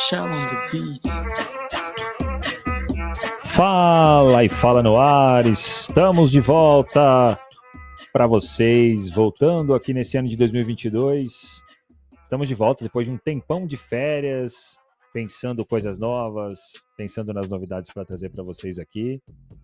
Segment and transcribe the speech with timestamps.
[0.00, 1.02] On the beat.
[3.44, 7.38] Fala e fala no ar, estamos de volta
[8.10, 11.62] para vocês, voltando aqui nesse ano de 2022.
[12.22, 14.78] Estamos de volta depois de um tempão de férias,
[15.12, 16.58] pensando coisas novas,
[16.96, 19.20] pensando nas novidades para trazer para vocês aqui.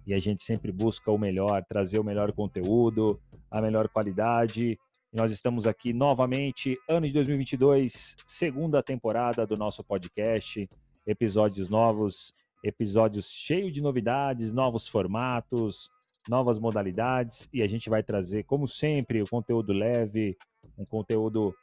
[0.06, 3.18] E a gente sempre busca o melhor, trazer o melhor conteúdo,
[3.50, 4.78] a melhor qualidade.
[5.12, 10.69] Nós estamos aqui novamente, ano de 2022, segunda temporada do nosso podcast,
[11.06, 15.88] episódios novos, episódios cheios de novidades, novos formatos,
[16.29, 20.37] novas modalidades e a gente vai trazer, como sempre, o conteúdo leve,
[20.77, 21.54] um conteúdo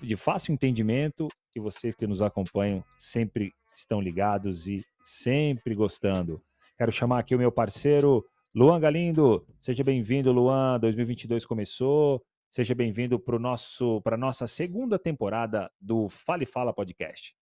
[0.00, 6.42] de fácil entendimento e vocês que nos acompanham sempre estão ligados e sempre gostando.
[6.78, 9.46] Quero chamar aqui o meu parceiro Luan Galindo.
[9.60, 10.80] Seja bem-vindo, Luan.
[10.80, 12.22] 2022 começou.
[12.54, 17.34] Seja bem-vindo para nosso para nossa segunda temporada do Fale Fala Podcast.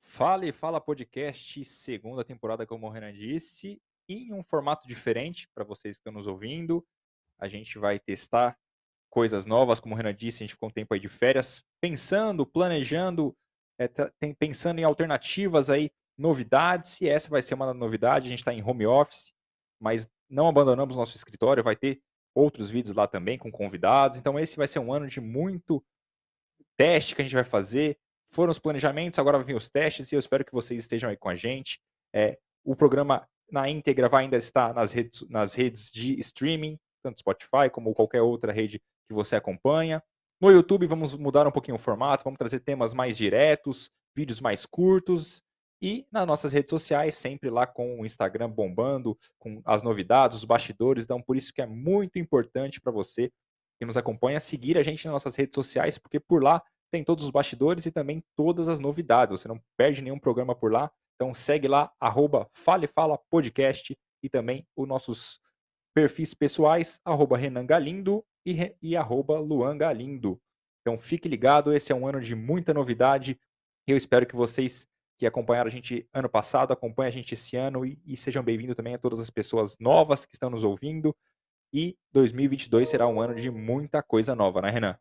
[0.00, 5.96] Fale Fala Podcast, segunda temporada, como o Renan disse, em um formato diferente para vocês
[5.96, 6.86] que estão nos ouvindo.
[7.40, 8.56] A gente vai testar
[9.10, 12.46] coisas novas, como o Renan disse, a gente ficou um tempo aí de férias, pensando,
[12.46, 13.36] planejando,
[13.80, 18.38] é, tem, pensando em alternativas aí, novidades, e essa vai ser uma novidade, a gente
[18.38, 19.32] está em home office,
[19.80, 22.00] mas não abandonamos nosso escritório, vai ter
[22.34, 25.82] outros vídeos lá também com convidados, então esse vai ser um ano de muito
[26.76, 27.98] teste que a gente vai fazer,
[28.32, 31.28] foram os planejamentos, agora vem os testes, e eu espero que vocês estejam aí com
[31.28, 31.80] a gente.
[32.14, 37.20] É, o programa na íntegra vai ainda estar nas redes, nas redes de streaming, tanto
[37.20, 40.02] Spotify como qualquer outra rede que você acompanha.
[40.40, 44.64] No YouTube vamos mudar um pouquinho o formato, vamos trazer temas mais diretos, vídeos mais
[44.64, 45.42] curtos
[45.82, 50.44] e nas nossas redes sociais, sempre lá com o Instagram bombando, com as novidades, os
[50.44, 51.04] bastidores.
[51.04, 53.32] Então, por isso que é muito importante para você
[53.78, 57.24] que nos acompanha seguir a gente nas nossas redes sociais, porque por lá tem todos
[57.24, 59.40] os bastidores e também todas as novidades.
[59.40, 60.90] Você não perde nenhum programa por lá.
[61.16, 65.40] Então segue lá, arroba Fale Fala Podcast e também os nossos
[65.94, 70.40] perfis pessoais, arroba Renan Galindo e, e arroba Luan Galindo.
[70.80, 73.38] Então fique ligado, esse é um ano de muita novidade.
[73.86, 74.86] Eu espero que vocês
[75.20, 78.74] que acompanharam a gente ano passado, acompanhem a gente esse ano e, e sejam bem-vindos
[78.74, 81.14] também a todas as pessoas novas que estão nos ouvindo.
[81.70, 84.96] E 2022 será um ano de muita coisa nova, né, Renan?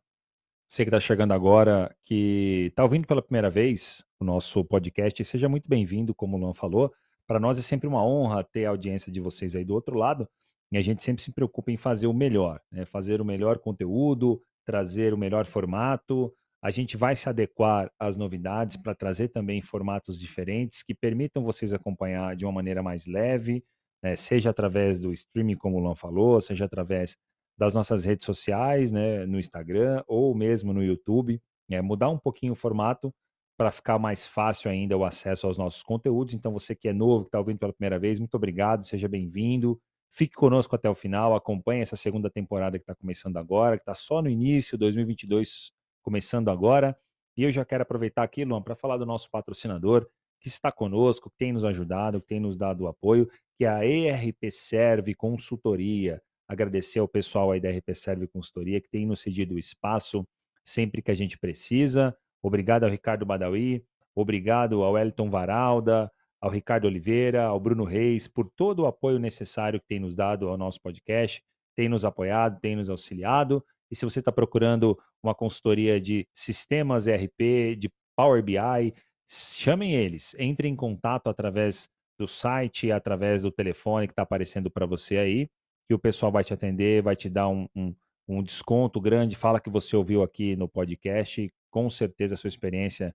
[0.67, 5.47] Você que está chegando agora, que está ouvindo pela primeira vez o nosso podcast, seja
[5.47, 6.93] muito bem-vindo, como o Luan falou.
[7.25, 10.27] Para nós é sempre uma honra ter a audiência de vocês aí do outro lado.
[10.69, 12.83] E a gente sempre se preocupa em fazer o melhor, né?
[12.83, 16.35] fazer o melhor conteúdo, trazer o melhor formato.
[16.61, 21.71] A gente vai se adequar às novidades para trazer também formatos diferentes que permitam vocês
[21.71, 23.63] acompanhar de uma maneira mais leve,
[24.03, 24.15] né?
[24.17, 27.15] seja através do streaming, como o Luan falou, seja através
[27.57, 29.25] das nossas redes sociais, né?
[29.25, 31.41] no Instagram ou mesmo no YouTube.
[31.71, 33.13] É, mudar um pouquinho o formato
[33.57, 36.33] para ficar mais fácil ainda o acesso aos nossos conteúdos.
[36.33, 39.79] Então, você que é novo, que está ouvindo pela primeira vez, muito obrigado, seja bem-vindo.
[40.11, 43.93] Fique conosco até o final, acompanhe essa segunda temporada que está começando agora, que está
[43.93, 46.97] só no início, 2022 começando agora.
[47.37, 50.07] E eu já quero aproveitar aqui, Luan, para falar do nosso patrocinador,
[50.39, 53.85] que está conosco, que tem nos ajudado, que tem nos dado apoio, que é a
[53.85, 56.21] ERP Serve Consultoria.
[56.47, 60.27] Agradecer ao pessoal aí da ERP Serve Consultoria, que tem nos cedido o espaço
[60.65, 62.15] sempre que a gente precisa.
[62.41, 63.83] Obrigado ao Ricardo Badawi,
[64.15, 69.79] obrigado ao Elton Varalda, ao Ricardo Oliveira, ao Bruno Reis, por todo o apoio necessário
[69.79, 71.43] que tem nos dado ao nosso podcast,
[71.75, 73.63] tem nos apoiado, tem nos auxiliado.
[73.91, 78.93] E se você está procurando uma consultoria de sistemas ERP, de Power BI,
[79.29, 81.89] chamem eles, entre em contato através
[82.19, 85.49] do site, através do telefone que está aparecendo para você aí,
[85.87, 87.95] que o pessoal vai te atender, vai te dar um, um,
[88.27, 93.13] um desconto grande, fala que você ouviu aqui no podcast, com certeza a sua experiência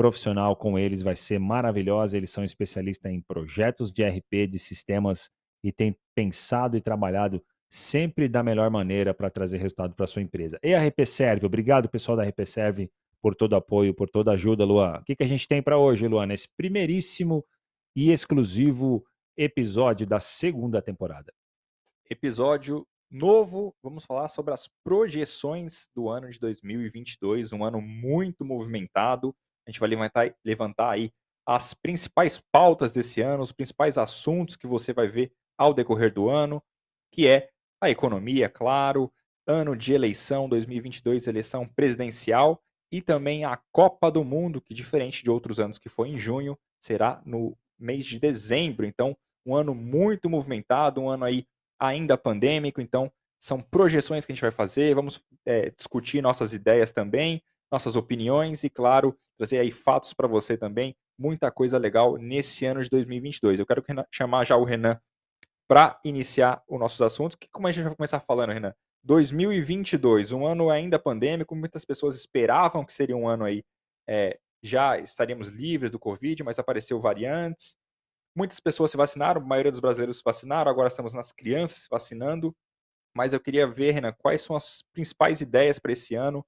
[0.00, 2.16] profissional com eles vai ser maravilhosa.
[2.16, 5.28] Eles são especialistas em projetos de RP, de sistemas
[5.62, 10.58] e têm pensado e trabalhado sempre da melhor maneira para trazer resultado para sua empresa.
[10.62, 12.90] E a RP Serve, obrigado pessoal da RP Serve
[13.22, 14.98] por todo apoio, por toda ajuda, Luan.
[14.98, 17.44] O que, que a gente tem para hoje, Luan, nesse primeiríssimo
[17.94, 19.04] e exclusivo
[19.36, 21.32] episódio da segunda temporada?
[22.08, 29.34] Episódio novo, vamos falar sobre as projeções do ano de 2022, um ano muito movimentado,
[29.66, 31.12] a gente vai levantar, levantar aí
[31.46, 36.28] as principais pautas desse ano, os principais assuntos que você vai ver ao decorrer do
[36.28, 36.62] ano,
[37.12, 39.12] que é a economia, claro,
[39.46, 42.62] ano de eleição 2022, eleição presidencial
[42.92, 46.58] e também a Copa do Mundo, que diferente de outros anos que foi em junho,
[46.80, 48.84] será no mês de dezembro.
[48.84, 49.16] Então,
[49.46, 51.46] um ano muito movimentado, um ano aí
[51.78, 52.80] ainda pandêmico.
[52.80, 57.96] Então, são projeções que a gente vai fazer, vamos é, discutir nossas ideias também nossas
[57.96, 60.96] opiniões e, claro, trazer aí fatos para você também.
[61.18, 63.60] Muita coisa legal nesse ano de 2022.
[63.60, 64.98] Eu quero chamar já o Renan
[65.70, 67.36] para iniciar os nossos assuntos.
[67.36, 68.74] Que, como a gente vai começar falando, Renan?
[69.04, 73.62] 2022, um ano ainda pandêmico, muitas pessoas esperavam que seria um ano aí,
[74.04, 77.76] é, já estaríamos livres do Covid, mas apareceu variantes.
[78.34, 81.88] Muitas pessoas se vacinaram, a maioria dos brasileiros se vacinaram, agora estamos nas crianças se
[81.88, 82.52] vacinando.
[83.16, 86.44] Mas eu queria ver, Renan, quais são as principais ideias para esse ano.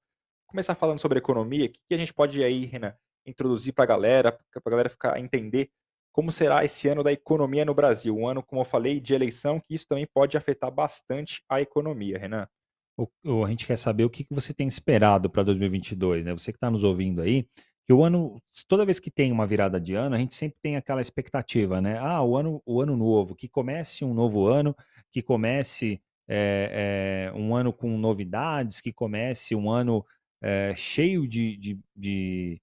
[0.47, 2.93] Começar falando sobre economia, o que a gente pode aí, Renan,
[3.25, 5.71] introduzir para a galera, para a galera ficar entender
[6.13, 8.15] como será esse ano da economia no Brasil.
[8.15, 12.19] Um ano, como eu falei, de eleição, que isso também pode afetar bastante a economia,
[12.19, 12.47] Renan.
[12.95, 16.31] O, o, a gente quer saber o que, que você tem esperado para 2022, né?
[16.31, 17.47] Você que está nos ouvindo aí,
[17.85, 20.75] que o ano, toda vez que tem uma virada de ano, a gente sempre tem
[20.75, 21.97] aquela expectativa, né?
[21.97, 24.75] Ah, o ano, o ano novo, que comece um novo ano,
[25.11, 30.05] que comece é, é, um ano com novidades, que comece um ano
[30.41, 32.61] é, cheio de, de, de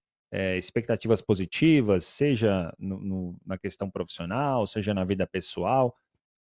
[0.56, 5.94] expectativas positivas, seja no, no, na questão profissional, seja na vida pessoal.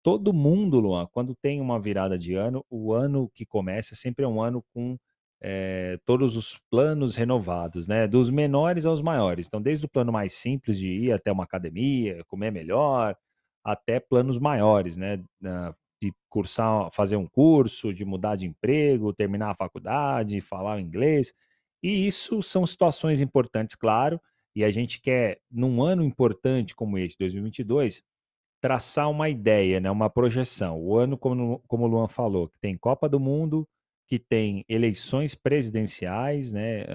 [0.04, 4.28] Todo mundo, Luan, quando tem uma virada de ano, o ano que começa sempre é
[4.28, 4.98] um ano com
[5.42, 8.08] é, todos os planos renovados, né?
[8.08, 9.46] Dos menores aos maiores.
[9.48, 13.16] Então, desde o plano mais simples de ir até uma academia, comer melhor,
[13.64, 15.22] até planos maiores, né?
[16.02, 21.34] De cursar, fazer um curso, de mudar de emprego, terminar a faculdade, falar inglês.
[21.84, 24.20] E isso são situações importantes, claro.
[24.56, 28.02] E a gente quer, num ano importante como esse, 2022,
[28.62, 29.92] traçar uma ideia, né?
[29.92, 30.82] Uma projeção.
[30.82, 33.68] O ano, como, como o Luan falou, que tem Copa do Mundo,
[34.08, 36.86] que tem eleições presidenciais, né,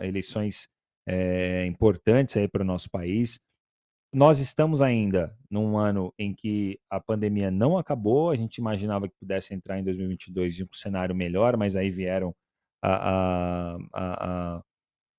[0.00, 0.68] eleições
[1.06, 3.38] é, importantes aí para o nosso país.
[4.12, 9.14] Nós estamos ainda num ano em que a pandemia não acabou, a gente imaginava que
[9.20, 12.34] pudesse entrar em 2022 em um cenário melhor, mas aí vieram
[12.84, 14.62] a, a, a, a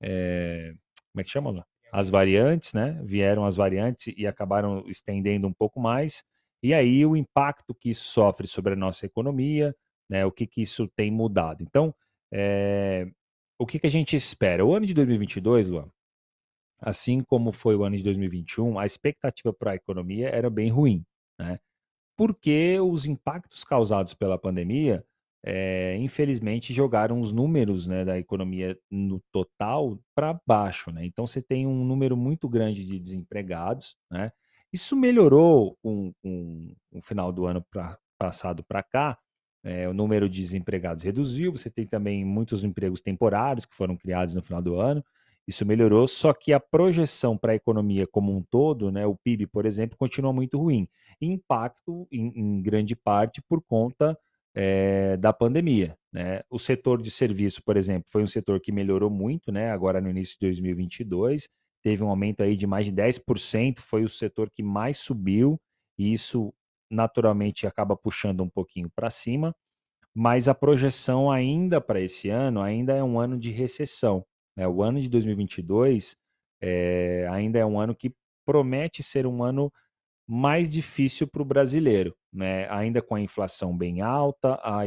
[0.01, 0.73] é,
[1.11, 1.65] como é que chama?
[1.91, 3.01] As variantes, né?
[3.03, 6.23] Vieram as variantes e acabaram estendendo um pouco mais.
[6.61, 9.75] E aí o impacto que isso sofre sobre a nossa economia,
[10.09, 10.25] né?
[10.25, 11.63] O que, que isso tem mudado.
[11.63, 11.93] Então,
[12.31, 13.07] é,
[13.57, 14.65] o que, que a gente espera?
[14.65, 15.89] O ano de 2022, Luan,
[16.79, 21.05] assim como foi o ano de 2021, a expectativa para a economia era bem ruim,
[21.39, 21.59] né?
[22.17, 25.05] Porque os impactos causados pela pandemia,
[25.47, 31.05] é, infelizmente, jogaram os números né, da economia no total para baixo, né?
[31.05, 34.31] Então, você tem um número muito grande de desempregados, né?
[34.73, 36.11] Isso melhorou com,
[36.91, 39.19] o final do ano pra, passado para cá,
[39.63, 44.33] é, o número de desempregados reduziu, você tem também muitos empregos temporários que foram criados
[44.33, 45.03] no final do ano,
[45.47, 49.45] isso melhorou, só que a projeção para a economia como um todo, né, o PIB,
[49.45, 50.87] por exemplo, continua muito ruim.
[51.21, 54.17] Impacto, em, em grande parte, por conta
[54.55, 55.97] é, da pandemia.
[56.11, 56.41] Né?
[56.49, 60.09] O setor de serviço, por exemplo, foi um setor que melhorou muito, né, agora no
[60.09, 61.49] início de 2022,
[61.83, 65.59] teve um aumento aí de mais de 10%, foi o setor que mais subiu,
[65.99, 66.53] e isso
[66.89, 69.53] naturalmente acaba puxando um pouquinho para cima,
[70.13, 74.25] mas a projeção ainda para esse ano ainda é um ano de recessão.
[74.55, 74.65] Né?
[74.65, 76.15] O ano de 2022
[76.61, 78.15] é, eh, ainda é um ano que
[78.45, 79.71] promete ser um ano
[80.27, 82.67] mais difícil para o brasileiro, né?
[82.69, 84.81] Ainda com a inflação bem alta, a,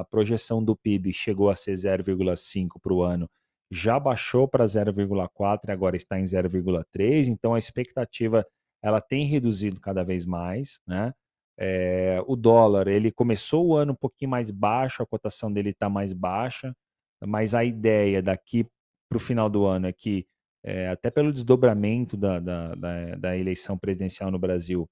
[0.00, 3.28] a projeção do PIB chegou a ser 0,5 para o ano,
[3.70, 7.28] já baixou para 0,4 e agora está em 0,3.
[7.28, 8.46] Então a expectativa
[8.82, 11.12] ela tem reduzido cada vez mais, né?
[11.58, 15.88] É, o dólar, ele começou o ano um pouquinho mais baixo, a cotação dele está
[15.88, 16.74] mais baixa,
[17.24, 18.66] mas a ideia daqui
[19.08, 20.26] para o final do ano é que,
[20.64, 24.88] é, até pelo desdobramento da, da, da, da, eleição presidencial no Brasil,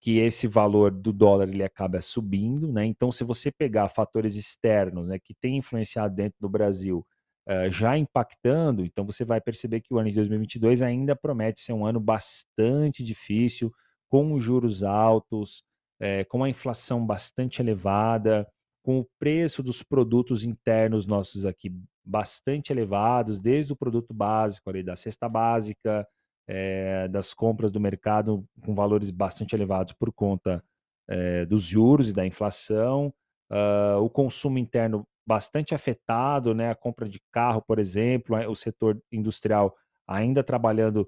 [0.00, 2.86] que esse valor do dólar ele acaba subindo, né?
[2.86, 7.06] Então, se você pegar fatores externos, né, que tem influenciado dentro do Brasil,
[7.48, 11.72] uh, já impactando, então você vai perceber que o ano de 2022 ainda promete ser
[11.72, 13.72] um ano bastante difícil,
[14.08, 15.62] com juros altos,
[16.00, 18.46] é, com a inflação bastante elevada,
[18.82, 21.70] com o preço dos produtos internos nossos aqui
[22.10, 26.06] bastante elevados, desde o produto básico ali da cesta básica,
[26.48, 30.62] é, das compras do mercado com valores bastante elevados por conta
[31.08, 33.14] é, dos juros e da inflação,
[33.50, 36.70] uh, o consumo interno bastante afetado, né?
[36.70, 39.76] A compra de carro, por exemplo, o setor industrial
[40.08, 41.06] ainda trabalhando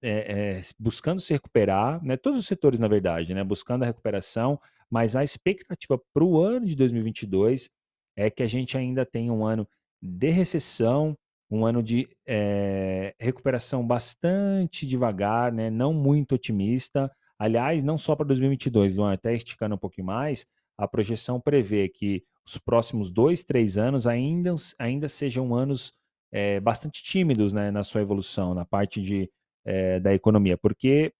[0.00, 2.16] é, é, buscando se recuperar, né?
[2.16, 3.42] todos os setores, na verdade, né?
[3.42, 7.68] buscando a recuperação, mas a expectativa para o ano de 2022
[8.16, 9.66] é que a gente ainda tenha um ano
[10.06, 11.16] de recessão,
[11.50, 15.70] um ano de é, recuperação bastante devagar, né?
[15.70, 17.10] não muito otimista.
[17.38, 20.46] Aliás, não só para 2022, Luan, até esticando um pouquinho mais,
[20.78, 25.92] a projeção prevê que os próximos dois, três anos ainda, ainda sejam anos
[26.32, 29.30] é, bastante tímidos né, na sua evolução, na parte de,
[29.64, 31.12] é, da economia, porque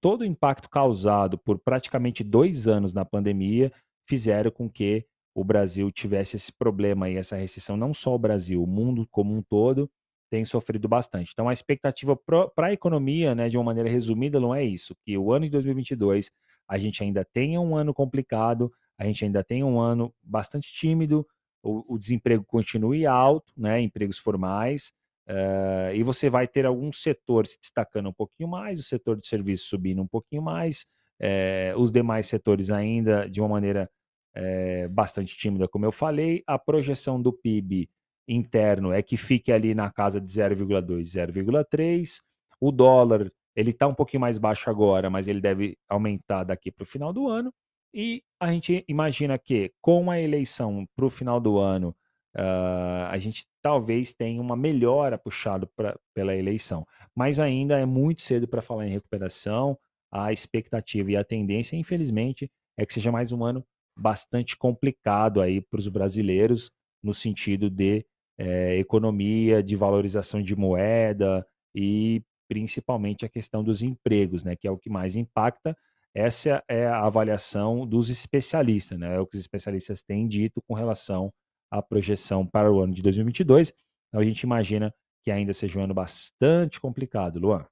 [0.00, 3.72] todo o impacto causado por praticamente dois anos na pandemia
[4.08, 8.62] fizeram com que o Brasil tivesse esse problema e essa recessão, não só o Brasil,
[8.62, 9.90] o mundo como um todo
[10.30, 11.30] tem sofrido bastante.
[11.32, 15.16] Então, a expectativa para a economia, né, de uma maneira resumida, não é isso, que
[15.18, 16.30] o ano de 2022
[16.66, 21.26] a gente ainda tenha um ano complicado, a gente ainda tenha um ano bastante tímido,
[21.62, 24.92] o, o desemprego continue alto, né, empregos formais,
[25.28, 29.26] uh, e você vai ter algum setor se destacando um pouquinho mais, o setor de
[29.26, 30.86] serviço subindo um pouquinho mais,
[31.20, 33.90] uh, os demais setores ainda de uma maneira
[34.36, 37.88] uh, bastante tímida, como eu falei, a projeção do PIB
[38.26, 42.20] interno é que fique ali na casa de 0,2, 0,3,
[42.60, 46.84] o dólar ele está um pouquinho mais baixo agora, mas ele deve aumentar daqui para
[46.84, 47.52] o final do ano.
[47.94, 51.94] E a gente imagina que, com a eleição para o final do ano,
[52.34, 55.68] uh, a gente talvez tenha uma melhora puxada
[56.14, 56.86] pela eleição.
[57.14, 59.78] Mas ainda é muito cedo para falar em recuperação.
[60.10, 63.64] A expectativa e a tendência, infelizmente, é que seja mais um ano
[64.02, 66.70] bastante complicado aí para os brasileiros,
[67.02, 68.04] no sentido de
[68.36, 74.70] é, economia, de valorização de moeda e principalmente a questão dos empregos, né, que é
[74.70, 75.76] o que mais impacta.
[76.14, 80.74] Essa é a avaliação dos especialistas, né, é o que os especialistas têm dito com
[80.74, 81.32] relação
[81.70, 83.72] à projeção para o ano de 2022.
[84.08, 84.92] Então a gente imagina
[85.22, 87.64] que ainda seja um ano bastante complicado, Luan.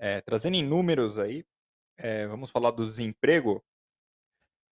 [0.00, 1.44] É, trazendo em números aí,
[1.98, 3.62] é, vamos falar do desemprego.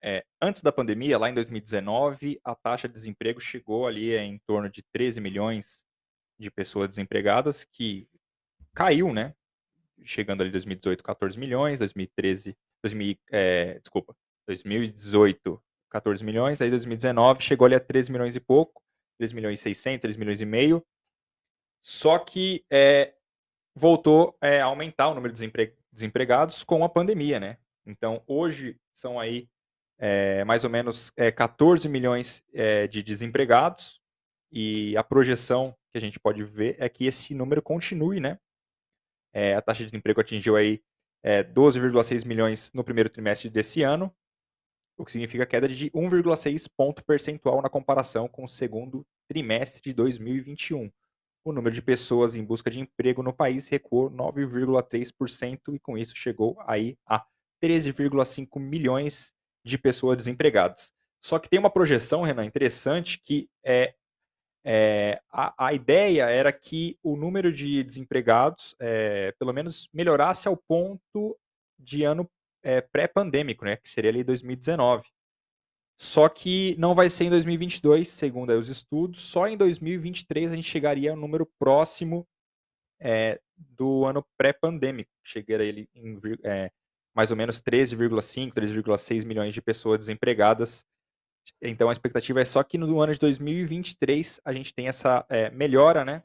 [0.02, 4.68] É, antes da pandemia, lá em 2019, a taxa de desemprego chegou ali em torno
[4.70, 5.84] de 13 milhões
[6.38, 8.08] de pessoas desempregadas, que
[8.74, 9.34] caiu, né?
[10.02, 14.16] Chegando ali em 2018, 14 milhões, 2013, 2000, é, desculpa,
[14.46, 18.82] 2018, 14 milhões, aí 2019 chegou ali a 13 milhões e pouco,
[19.18, 20.82] 3 milhões e 600, 3 milhões e meio.
[21.82, 23.14] Só que é,
[23.74, 27.58] voltou é, a aumentar o número de desempre desempregados com a pandemia, né?
[27.84, 29.48] Então, hoje são aí
[30.00, 34.00] é, mais ou menos é, 14 milhões é, de desempregados
[34.50, 38.38] e a projeção que a gente pode ver é que esse número continue, né?
[39.32, 40.82] É, a taxa de desemprego atingiu aí
[41.22, 44.12] é, 12,6 milhões no primeiro trimestre desse ano,
[44.96, 49.92] o que significa queda de 1,6 ponto percentual na comparação com o segundo trimestre de
[49.92, 50.90] 2021.
[51.44, 56.16] O número de pessoas em busca de emprego no país recuou 9,3% e com isso
[56.16, 57.24] chegou aí a
[57.62, 60.92] 13,5 milhões de pessoas desempregadas.
[61.22, 63.94] Só que tem uma projeção, Renan, interessante que é
[64.64, 70.56] é, a, a, ideia era que o número de desempregados, é, pelo menos, melhorasse ao
[70.56, 71.36] ponto
[71.78, 72.30] de ano
[72.62, 75.04] é, pré-pandêmico, né, que seria ali 2019.
[75.98, 80.68] Só que não vai ser em 2022, segundo os estudos, só em 2023 a gente
[80.68, 82.26] chegaria a um número próximo
[83.56, 86.18] do ano pré-pandêmico, chegaria ali em
[87.14, 90.84] mais ou menos 13,5, 13,6 milhões de pessoas desempregadas
[91.60, 95.50] então a expectativa é só que no ano de 2023 a gente tem essa é,
[95.50, 96.22] melhora né,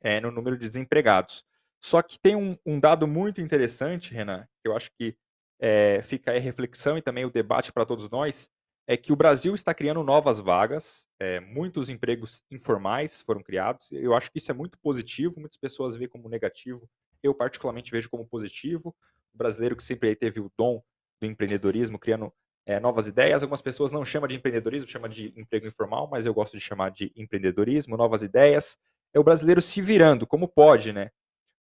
[0.00, 1.44] é, no número de desempregados.
[1.82, 5.16] Só que tem um, um, dado muito interessante, Renan, que eu acho que
[5.60, 8.50] é, fica aí a reflexão e também o debate para todos nós,
[8.86, 13.90] é que o Brasil está criando novas vagas, é, muitos empregos informais foram criados.
[13.92, 16.88] Eu acho que isso é muito positivo, muitas pessoas veem como negativo,
[17.22, 18.94] eu particularmente vejo como positivo.
[19.34, 20.82] Brasileiro que sempre teve o dom
[21.20, 22.32] do empreendedorismo, criando
[22.66, 23.42] é, novas ideias.
[23.42, 26.90] Algumas pessoas não chamam de empreendedorismo, chamam de emprego informal, mas eu gosto de chamar
[26.90, 28.76] de empreendedorismo, novas ideias.
[29.14, 31.10] É o brasileiro se virando, como pode, né?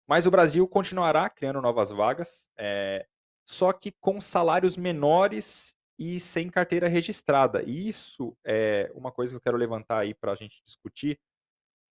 [0.08, 3.06] Mas o Brasil continuará criando novas vagas, é,
[3.48, 7.63] só que com salários menores e sem carteira registrada.
[7.63, 11.20] E isso é uma coisa que eu quero levantar aí para a gente discutir,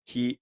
[0.06, 0.40] que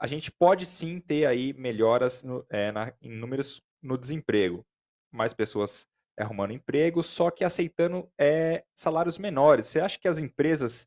[0.00, 4.66] a gente pode sim ter aí melhoras no, é, na, em números no desemprego.
[5.14, 9.66] Mais pessoas é, arrumando emprego, só que aceitando é, salários menores.
[9.66, 10.86] Você acha que as empresas,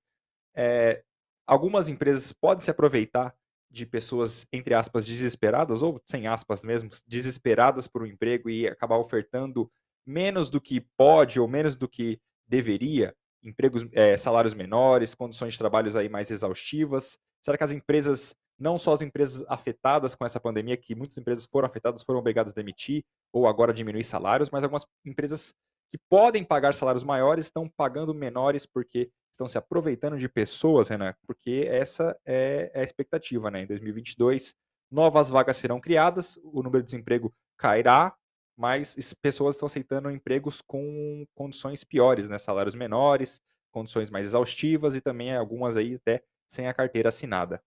[0.55, 1.03] é,
[1.45, 3.35] algumas empresas podem se aproveitar
[3.69, 8.97] de pessoas, entre aspas, desesperadas, ou sem aspas mesmo, desesperadas por um emprego e acabar
[8.97, 9.69] ofertando
[10.05, 15.59] menos do que pode ou menos do que deveria, empregos, é, salários menores, condições de
[15.59, 17.19] trabalhos aí mais exaustivas?
[17.41, 21.45] Será que as empresas não só as empresas afetadas com essa pandemia, que muitas empresas
[21.45, 25.53] foram afetadas, foram obrigadas a demitir ou agora diminuir salários, mas algumas empresas
[25.91, 31.13] que podem pagar salários maiores estão pagando menores porque estão se aproveitando de pessoas, Renan,
[31.25, 33.61] porque essa é, é a expectativa, né?
[33.61, 34.55] Em 2022,
[34.91, 38.15] novas vagas serão criadas, o número de desemprego cairá,
[38.57, 42.39] mas pessoas estão aceitando empregos com condições piores, né?
[42.39, 43.39] Salários menores,
[43.71, 47.61] condições mais exaustivas e também algumas aí até sem a carteira assinada.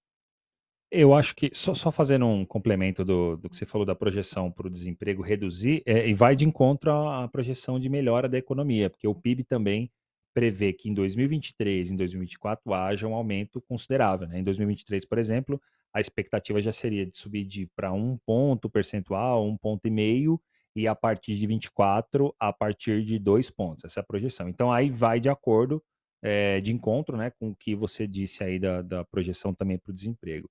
[0.92, 4.50] Eu acho que, só, só fazendo um complemento do, do que você falou da projeção
[4.50, 8.90] para o desemprego reduzir, é, e vai de encontro à, projeção de melhora da economia,
[8.90, 9.88] porque o PIB também
[10.34, 14.26] prevê que em 2023 e em 2024 haja um aumento considerável.
[14.28, 14.40] Né?
[14.40, 15.60] Em 2023, por exemplo,
[15.94, 20.40] a expectativa já seria de subir de para um ponto percentual, um ponto e meio,
[20.74, 24.48] e a partir de 24 a partir de dois pontos, essa é a projeção.
[24.48, 25.82] Então aí vai de acordo,
[26.22, 29.90] é, de encontro né, com o que você disse aí da, da projeção também para
[29.90, 30.48] o desemprego.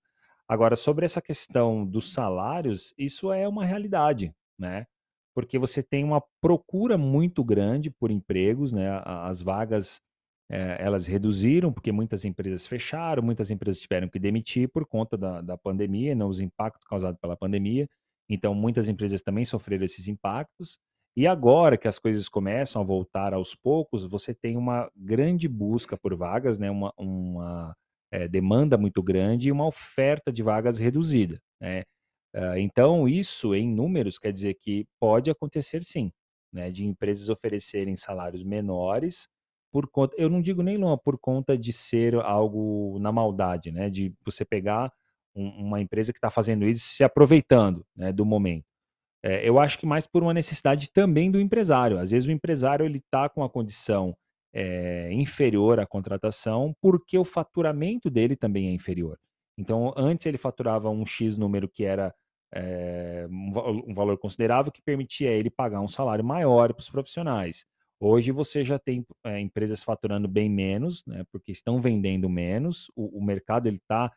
[0.49, 4.87] Agora, sobre essa questão dos salários, isso é uma realidade, né?
[5.35, 8.99] Porque você tem uma procura muito grande por empregos, né?
[9.05, 10.01] As vagas,
[10.49, 15.39] eh, elas reduziram, porque muitas empresas fecharam, muitas empresas tiveram que demitir por conta da,
[15.41, 16.25] da pandemia, né?
[16.25, 17.87] os impactos causados pela pandemia.
[18.27, 20.79] Então, muitas empresas também sofreram esses impactos.
[21.15, 25.95] E agora que as coisas começam a voltar aos poucos, você tem uma grande busca
[25.97, 26.71] por vagas, né?
[26.71, 27.75] Uma, uma
[28.11, 31.39] é, demanda muito grande e uma oferta de vagas reduzida.
[31.59, 31.83] Né?
[32.35, 36.11] Uh, então, isso em números quer dizer que pode acontecer sim,
[36.53, 36.71] né?
[36.71, 39.27] de empresas oferecerem salários menores
[39.71, 43.89] por conta, eu não digo nem não, por conta de ser algo na maldade, né?
[43.89, 44.91] de você pegar
[45.35, 48.65] um, uma empresa que está fazendo isso se aproveitando né, do momento.
[49.21, 51.99] É, eu acho que mais por uma necessidade também do empresário.
[51.99, 54.15] Às vezes o empresário ele está com a condição
[54.53, 59.17] é, inferior à contratação, porque o faturamento dele também é inferior.
[59.57, 62.13] Então, antes ele faturava um X número que era
[62.53, 67.65] é, um, valor considerável que permitia ele pagar um salário maior para os profissionais.
[67.99, 73.19] Hoje você já tem é, empresas faturando bem menos, né, porque estão vendendo menos, o,
[73.19, 74.11] o mercado ele está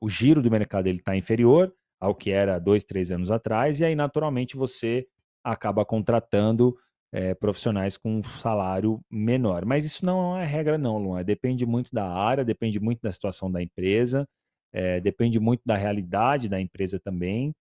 [0.00, 3.84] o giro do mercado ele está inferior ao que era dois, três anos atrás, e
[3.84, 5.06] aí naturalmente você
[5.44, 6.76] acaba contratando
[7.12, 9.64] é, profissionais com um salário menor.
[9.64, 11.24] Mas isso não é regra, não, Luan.
[11.24, 14.26] Depende muito da área, depende muito da situação da empresa,
[14.72, 17.52] é, depende muito da realidade da empresa também.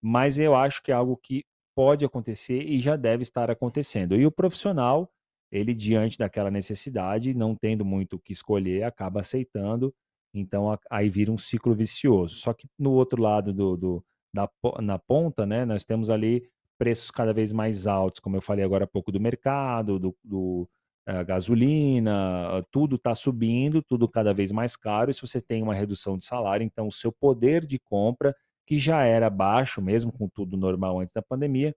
[0.00, 4.16] Mas eu acho que é algo que pode acontecer e já deve estar acontecendo.
[4.16, 5.10] E o profissional,
[5.50, 9.94] ele diante daquela necessidade, não tendo muito o que escolher, acaba aceitando.
[10.34, 12.36] Então aí vira um ciclo vicioso.
[12.36, 14.48] Só que no outro lado do, do da,
[14.80, 16.48] na ponta, né, nós temos ali
[16.82, 20.68] preços cada vez mais altos, como eu falei agora há pouco do mercado, do, do
[21.08, 25.08] uh, gasolina, tudo está subindo, tudo cada vez mais caro.
[25.08, 28.34] E se você tem uma redução de salário, então o seu poder de compra,
[28.66, 31.72] que já era baixo, mesmo com tudo normal antes da pandemia,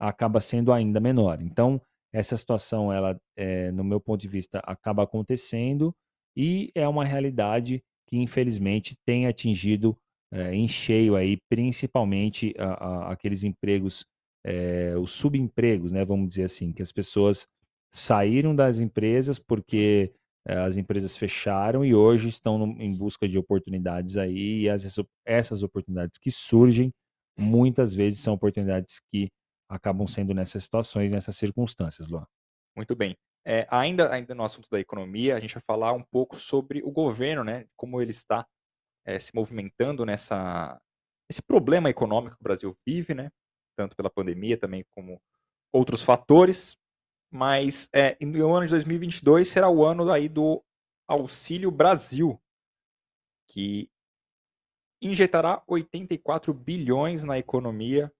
[0.00, 1.40] acaba sendo ainda menor.
[1.40, 1.80] Então,
[2.12, 5.94] essa situação, ela, é, no meu ponto de vista, acaba acontecendo
[6.36, 9.96] e é uma realidade que, infelizmente, tem atingido
[10.32, 14.04] é, em cheio aí, principalmente a, a, aqueles empregos
[14.44, 17.46] é, os subempregos, né, vamos dizer assim, que as pessoas
[17.92, 20.12] saíram das empresas porque
[20.46, 24.84] é, as empresas fecharam e hoje estão no, em busca de oportunidades aí, e as,
[25.24, 26.92] essas oportunidades que surgem,
[27.38, 29.28] muitas vezes são oportunidades que
[29.68, 32.26] acabam sendo nessas situações, nessas circunstâncias, Luan.
[32.76, 33.16] Muito bem.
[33.44, 36.90] É, ainda, ainda no assunto da economia, a gente vai falar um pouco sobre o
[36.90, 37.66] governo, né?
[37.76, 38.46] Como ele está
[39.04, 40.78] é, se movimentando nessa
[41.28, 43.30] esse problema econômico que o Brasil vive, né?
[43.76, 45.20] Tanto pela pandemia também como
[45.72, 46.76] outros fatores.
[47.32, 50.62] Mas é, no ano de 2022 será o ano aí do
[51.06, 52.40] Auxílio Brasil,
[53.48, 53.88] que
[55.00, 58.12] injetará 84 bilhões na economia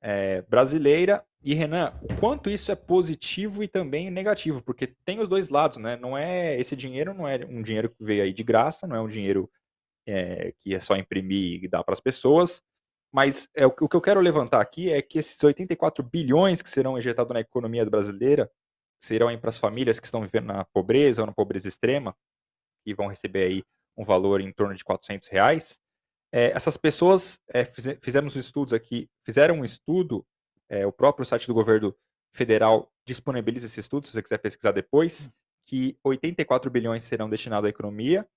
[0.00, 1.24] é, brasileira.
[1.40, 5.78] E Renan, o quanto isso é positivo e também negativo, porque tem os dois lados,
[5.78, 5.96] né?
[5.96, 9.00] Não é esse dinheiro não é um dinheiro que veio aí de graça, não é
[9.00, 9.48] um dinheiro
[10.06, 12.62] é, que é só imprimir e dar para as pessoas.
[13.12, 16.98] Mas é, o, que eu quero levantar aqui é que esses 84 bilhões que serão
[16.98, 18.50] injetados na economia brasileira
[19.00, 22.14] serão para as famílias que estão vivendo na pobreza ou na pobreza extrema,
[22.84, 23.64] que vão receber aí
[23.96, 25.78] um valor em torno de 400 reais.
[26.32, 30.26] É, essas pessoas, é, fizemos estudos aqui, fizeram um estudo,
[30.68, 31.94] é, o próprio site do governo
[32.32, 35.30] federal disponibiliza esse estudo, se você quiser pesquisar depois,
[35.66, 38.28] que 84 bilhões serão destinados à economia.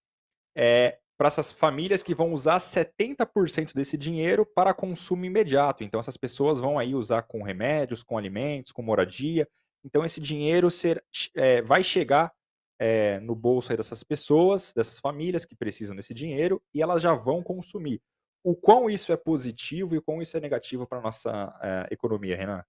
[0.56, 5.84] É, para essas famílias que vão usar 70% desse dinheiro para consumo imediato.
[5.84, 9.48] Então, essas pessoas vão aí usar com remédios, com alimentos, com moradia.
[9.86, 11.00] Então, esse dinheiro ser,
[11.36, 12.34] é, vai chegar
[12.80, 17.44] é, no bolso dessas pessoas, dessas famílias que precisam desse dinheiro, e elas já vão
[17.44, 18.02] consumir.
[18.44, 21.94] O quão isso é positivo e o quão isso é negativo para a nossa é,
[21.94, 22.64] economia, Renan?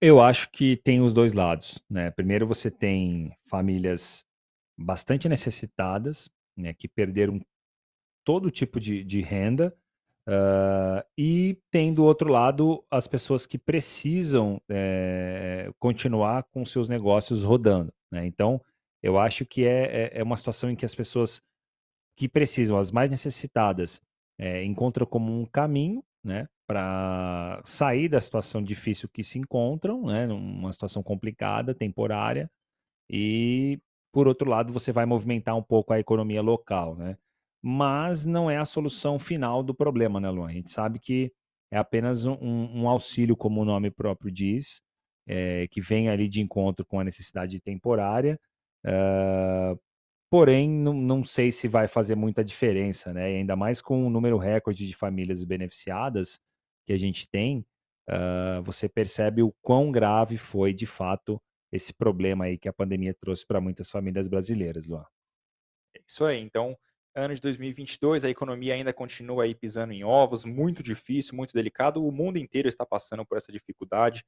[0.00, 1.78] Eu acho que tem os dois lados.
[1.90, 2.10] Né?
[2.10, 4.24] Primeiro, você tem famílias
[4.78, 7.40] bastante necessitadas, né, que perderam
[8.24, 9.76] todo tipo de, de renda,
[10.28, 17.42] uh, e tem do outro lado as pessoas que precisam é, continuar com seus negócios
[17.42, 17.92] rodando.
[18.10, 18.26] Né?
[18.26, 18.60] Então,
[19.04, 21.42] Eu acho que é, é, é uma situação em que as pessoas
[22.16, 24.00] que precisam, as mais necessitadas,
[24.38, 30.26] é, encontram como um caminho, né, para sair da situação difícil que se encontram, né,
[30.26, 32.50] numa situação complicada, temporária,
[33.10, 33.78] e
[34.14, 37.18] por outro lado você vai movimentar um pouco a economia local, né?
[37.60, 40.48] Mas não é a solução final do problema, né, Luan?
[40.48, 41.32] A gente sabe que
[41.72, 44.80] é apenas um, um auxílio, como o nome próprio diz,
[45.26, 48.38] é, que vem ali de encontro com a necessidade temporária.
[48.86, 49.76] Uh,
[50.30, 53.32] porém, não, não sei se vai fazer muita diferença, né?
[53.32, 56.38] E ainda mais com o número recorde de famílias beneficiadas
[56.86, 57.66] que a gente tem,
[58.10, 61.40] uh, você percebe o quão grave foi de fato
[61.74, 65.04] esse problema aí que a pandemia trouxe para muitas famílias brasileiras, Luan.
[65.96, 66.40] É isso aí.
[66.40, 66.78] Então,
[67.14, 72.06] ano de 2022, a economia ainda continua aí pisando em ovos, muito difícil, muito delicado.
[72.06, 74.24] O mundo inteiro está passando por essa dificuldade.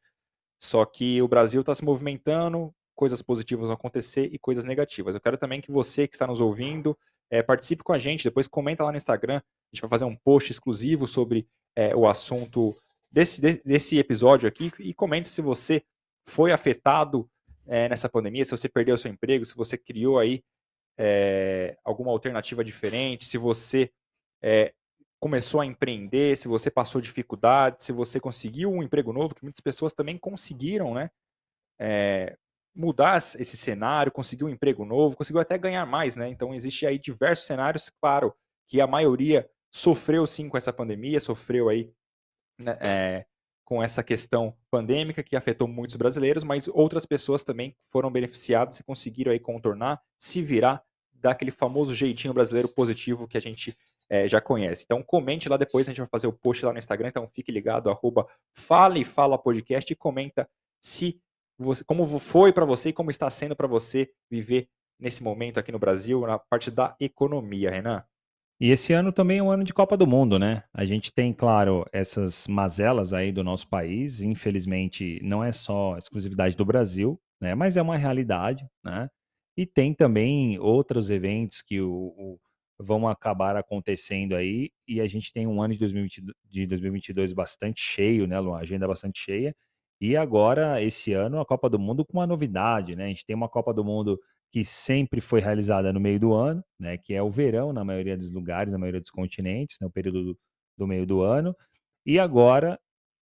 [0.60, 5.14] Só que o Brasil está se movimentando, coisas positivas vão acontecer e coisas negativas.
[5.14, 6.98] Eu quero também que você que está nos ouvindo
[7.30, 9.36] é, participe com a gente, depois comenta lá no Instagram.
[9.36, 12.76] A gente vai fazer um post exclusivo sobre é, o assunto
[13.10, 15.84] desse, desse episódio aqui e comente se você
[16.26, 17.30] foi afetado
[17.66, 20.42] é, nessa pandemia, se você perdeu seu emprego, se você criou aí
[20.98, 23.90] é, alguma alternativa diferente, se você
[24.42, 24.72] é,
[25.20, 29.60] começou a empreender, se você passou dificuldade, se você conseguiu um emprego novo, que muitas
[29.60, 31.10] pessoas também conseguiram, né?
[32.74, 36.28] Mudar esse cenário, conseguiu um emprego novo, conseguiu até ganhar mais, né?
[36.28, 38.34] Então existe aí diversos cenários, claro,
[38.68, 41.92] que a maioria sofreu sim com essa pandemia, sofreu aí
[42.58, 43.26] né, é,
[43.66, 48.84] com essa questão pandêmica que afetou muitos brasileiros, mas outras pessoas também foram beneficiadas e
[48.84, 53.76] conseguiram aí contornar, se virar daquele famoso jeitinho brasileiro positivo que a gente
[54.08, 54.84] é, já conhece.
[54.84, 57.50] Então comente lá depois, a gente vai fazer o post lá no Instagram, então fique
[57.50, 60.48] ligado, arroba Fale Fala Podcast e comenta
[60.80, 61.20] se
[61.58, 65.72] você, como foi para você e como está sendo para você viver nesse momento aqui
[65.72, 68.04] no Brasil, na parte da economia, Renan.
[68.58, 70.64] E esse ano também é um ano de Copa do Mundo, né?
[70.72, 74.22] A gente tem, claro, essas mazelas aí do nosso país.
[74.22, 77.54] Infelizmente, não é só exclusividade do Brasil, né?
[77.54, 79.10] Mas é uma realidade, né?
[79.56, 82.40] E tem também outros eventos que o, o,
[82.78, 84.70] vão acabar acontecendo aí.
[84.88, 88.50] E a gente tem um ano de, 2020, de 2022 bastante cheio, né, Lu?
[88.50, 89.54] Uma agenda bastante cheia.
[90.00, 93.04] E agora, esse ano, a Copa do Mundo com uma novidade, né?
[93.06, 94.18] A gente tem uma Copa do Mundo
[94.52, 98.16] que sempre foi realizada no meio do ano, né, que é o verão na maioria
[98.16, 100.38] dos lugares, na maioria dos continentes, né, período do,
[100.78, 101.54] do meio do ano.
[102.04, 102.78] E agora,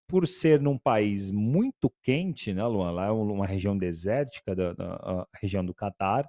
[0.07, 5.27] por ser num país muito quente, né, Luan, lá é uma região desértica, da, da
[5.41, 6.25] região do Catar,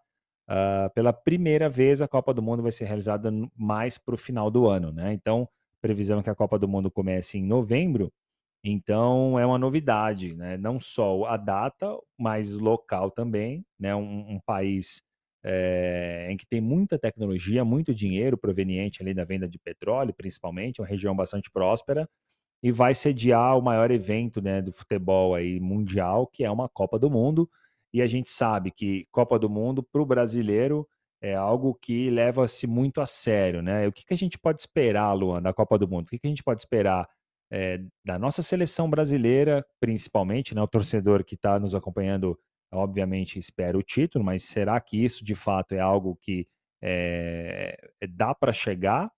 [0.48, 4.50] uh, pela primeira vez a Copa do Mundo vai ser realizada mais para o final
[4.50, 5.12] do ano, né?
[5.12, 5.48] Então,
[5.80, 8.12] previsão é que a Copa do Mundo comece em novembro,
[8.68, 10.56] então é uma novidade, né?
[10.56, 13.94] Não só a data, mas local também, né?
[13.94, 15.02] Um, um país
[15.44, 20.80] é, em que tem muita tecnologia, muito dinheiro proveniente ali da venda de petróleo, principalmente,
[20.80, 22.08] uma região bastante próspera,
[22.62, 26.98] e vai sediar o maior evento né, do futebol aí mundial, que é uma Copa
[26.98, 27.48] do Mundo.
[27.94, 30.88] E a gente sabe que Copa do Mundo para o brasileiro
[31.22, 33.86] é algo que leva-se muito a sério, né?
[33.86, 36.06] O que, que a gente pode esperar, Luan, da Copa do Mundo?
[36.06, 37.08] O que, que a gente pode esperar
[37.50, 42.38] é, da nossa seleção brasileira, principalmente, né, o torcedor que está nos acompanhando,
[42.72, 46.46] obviamente espera o título, mas será que isso de fato é algo que
[46.82, 47.76] é,
[48.10, 49.10] dá para chegar?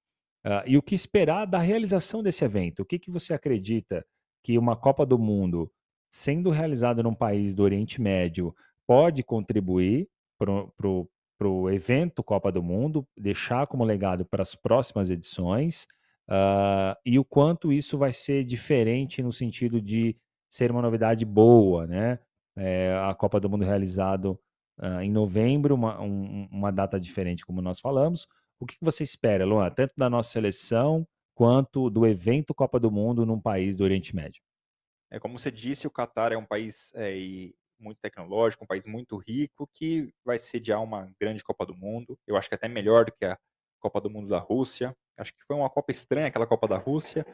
[0.47, 2.81] Uh, e o que esperar da realização desse evento?
[2.81, 4.07] O que, que você acredita
[4.45, 5.71] que uma Copa do Mundo,
[6.11, 8.55] sendo realizada num país do Oriente Médio,
[8.87, 15.87] pode contribuir para o evento Copa do Mundo, deixar como legado para as próximas edições?
[16.29, 20.14] Uh, e o quanto isso vai ser diferente no sentido de
[20.49, 22.19] ser uma novidade boa, né?
[22.57, 24.38] É, a Copa do Mundo realizado
[24.79, 28.27] uh, em novembro, uma, um, uma, data diferente, como nós falamos.
[28.61, 33.25] O que você espera, Luan, tanto da nossa seleção quanto do evento Copa do Mundo
[33.25, 34.43] num país do Oriente Médio?
[35.11, 37.14] É como você disse, o Catar é um país é,
[37.79, 42.19] muito tecnológico, um país muito rico que vai sediar uma grande Copa do Mundo.
[42.27, 43.38] Eu acho que é até melhor do que a
[43.79, 44.97] Copa do Mundo da Rússia.
[45.17, 47.27] Acho que foi uma Copa estranha aquela Copa da Rússia,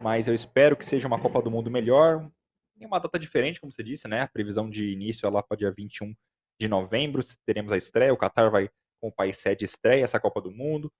[0.00, 2.30] mas eu espero que seja uma Copa do Mundo melhor.
[2.78, 4.22] Em uma data diferente, como você disse, né?
[4.22, 6.14] A previsão de início é lá para dia 21
[6.60, 8.12] de novembro, teremos a estreia.
[8.12, 8.68] O Qatar vai,
[9.00, 10.92] com o país sede, estreia essa Copa do Mundo.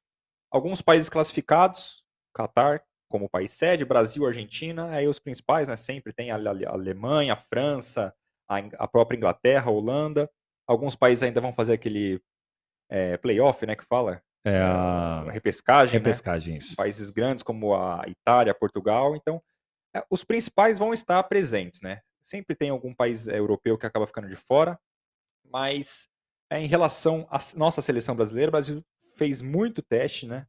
[0.50, 2.04] Alguns países classificados,
[2.36, 5.76] Qatar como país sede, Brasil, Argentina, aí os principais, né?
[5.76, 8.14] Sempre tem a Alemanha, a França,
[8.48, 10.30] a própria Inglaterra, a Holanda.
[10.66, 12.22] Alguns países ainda vão fazer aquele
[12.88, 13.76] é, playoff, né?
[13.76, 16.60] Que fala, é a repescagem, repescagem né?
[16.76, 19.14] Países grandes como a Itália, Portugal.
[19.14, 19.40] Então,
[19.94, 22.00] é, os principais vão estar presentes, né?
[22.20, 24.78] Sempre tem algum país europeu que acaba ficando de fora,
[25.44, 26.08] mas
[26.50, 28.84] é, em relação à nossa seleção brasileira, o Brasil
[29.16, 30.46] fez muito teste, né?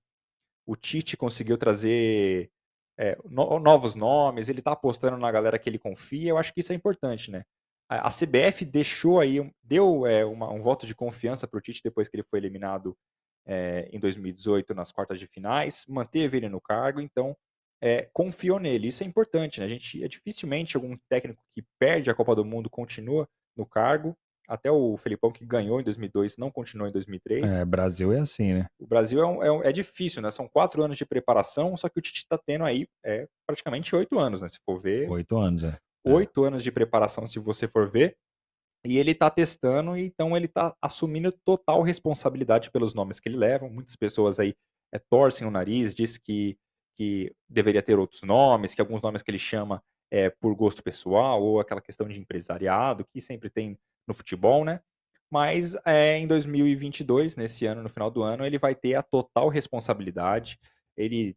[0.65, 2.49] O Tite conseguiu trazer
[2.97, 6.61] é, no, novos nomes, ele está apostando na galera que ele confia, eu acho que
[6.61, 7.43] isso é importante, né?
[7.89, 11.81] A, a CBF deixou aí, deu é, uma, um voto de confiança para o Tite
[11.83, 12.97] depois que ele foi eliminado
[13.45, 17.35] é, em 2018 nas quartas de finais, manteve ele no cargo, então
[17.81, 18.87] é, confiou nele.
[18.87, 19.65] Isso é importante, né?
[19.65, 23.27] A gente é dificilmente algum técnico que perde a Copa do Mundo continua
[23.57, 24.15] no cargo.
[24.47, 27.43] Até o Felipão, que ganhou em 2002, não continuou em 2003.
[27.43, 28.67] É, Brasil é assim, né?
[28.77, 30.31] O Brasil é, um, é, um, é difícil, né?
[30.31, 34.19] São quatro anos de preparação, só que o Tite está tendo aí é, praticamente oito
[34.19, 34.49] anos, né?
[34.49, 35.09] Se for ver.
[35.09, 35.77] Oito anos, é.
[36.05, 38.17] Oito anos de preparação, se você for ver.
[38.85, 43.69] E ele está testando, então ele está assumindo total responsabilidade pelos nomes que ele leva.
[43.69, 44.55] Muitas pessoas aí
[44.93, 46.57] é, torcem o nariz, diz que,
[46.97, 51.41] que deveria ter outros nomes, que alguns nomes que ele chama é por gosto pessoal,
[51.41, 54.81] ou aquela questão de empresariado, que sempre tem no futebol, né?
[55.31, 59.49] Mas é, em 2022, nesse ano, no final do ano, ele vai ter a total
[59.49, 60.59] responsabilidade.
[60.95, 61.35] Ele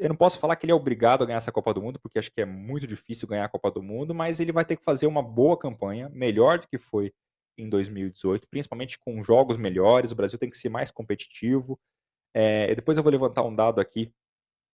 [0.00, 2.18] eu não posso falar que ele é obrigado a ganhar essa Copa do Mundo, porque
[2.18, 4.82] acho que é muito difícil ganhar a Copa do Mundo, mas ele vai ter que
[4.82, 7.12] fazer uma boa campanha, melhor do que foi
[7.58, 10.10] em 2018, principalmente com jogos melhores.
[10.10, 11.78] O Brasil tem que ser mais competitivo.
[12.32, 14.10] É, depois eu vou levantar um dado aqui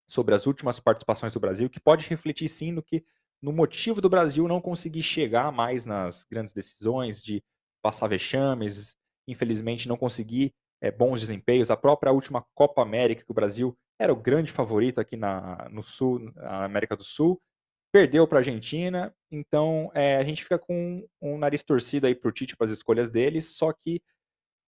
[0.09, 3.05] sobre as últimas participações do Brasil, que pode refletir sim no que
[3.43, 7.43] no motivo do Brasil não conseguir chegar mais nas grandes decisões, de
[7.83, 11.71] passar vexames, infelizmente não conseguir é, bons desempenhos.
[11.71, 15.83] A própria última Copa América, que o Brasil era o grande favorito aqui na, no
[15.83, 17.41] Sul, na América do Sul,
[17.93, 19.15] perdeu para a Argentina.
[19.31, 22.71] Então é, a gente fica com um nariz torcido aí para o Tite para as
[22.71, 23.41] escolhas dele.
[23.41, 24.03] Só que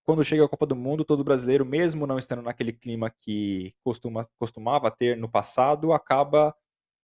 [0.08, 4.26] quando chega a Copa do Mundo, todo brasileiro, mesmo não estando naquele clima que costuma,
[4.38, 6.54] costumava ter no passado, acaba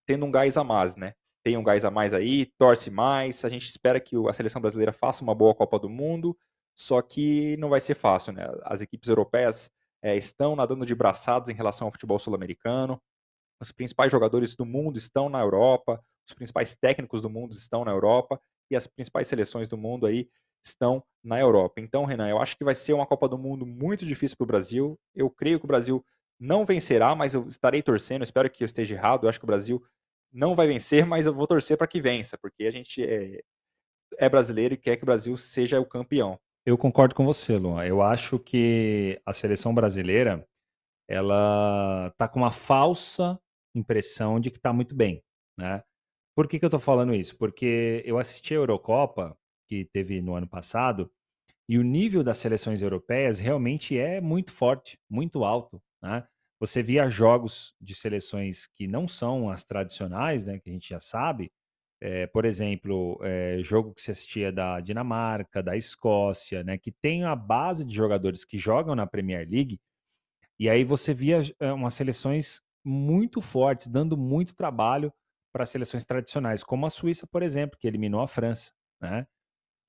[0.07, 1.13] tendo um gás a mais, né?
[1.45, 3.45] Tem um gás a mais aí, torce mais.
[3.45, 6.35] A gente espera que a seleção brasileira faça uma boa Copa do Mundo,
[6.75, 8.47] só que não vai ser fácil, né?
[8.63, 9.71] As equipes europeias
[10.03, 13.01] é, estão nadando de braçadas em relação ao futebol sul-americano.
[13.61, 17.93] Os principais jogadores do mundo estão na Europa, os principais técnicos do mundo estão na
[17.93, 20.29] Europa e as principais seleções do mundo aí
[20.65, 21.81] estão na Europa.
[21.81, 24.49] Então, Renan, eu acho que vai ser uma Copa do Mundo muito difícil para o
[24.49, 24.99] Brasil.
[25.15, 26.05] Eu creio que o Brasil
[26.41, 28.25] não vencerá, mas eu estarei torcendo.
[28.25, 29.25] Espero que eu esteja errado.
[29.25, 29.83] Eu acho que o Brasil
[30.33, 33.41] não vai vencer, mas eu vou torcer para que vença, porque a gente é,
[34.19, 36.39] é brasileiro e quer que o Brasil seja o campeão.
[36.67, 37.85] Eu concordo com você, Luan.
[37.85, 40.47] Eu acho que a seleção brasileira
[41.09, 43.39] ela tá com uma falsa
[43.75, 45.23] impressão de que está muito bem,
[45.59, 45.83] né?
[46.35, 47.37] Por que, que eu estou falando isso?
[47.37, 49.37] Porque eu assisti a Eurocopa,
[49.69, 51.11] que teve no ano passado,
[51.69, 56.27] e o nível das seleções europeias realmente é muito forte, muito alto, né?
[56.61, 61.01] Você via jogos de seleções que não são as tradicionais, né, que a gente já
[61.01, 61.53] sabe,
[62.05, 67.25] é, por exemplo, é, jogo que se assistia da Dinamarca, da Escócia, né, que tem
[67.25, 69.81] a base de jogadores que jogam na Premier League,
[70.59, 75.11] e aí você via é, umas seleções muito fortes, dando muito trabalho
[75.51, 79.27] para seleções tradicionais, como a Suíça, por exemplo, que eliminou a França, né?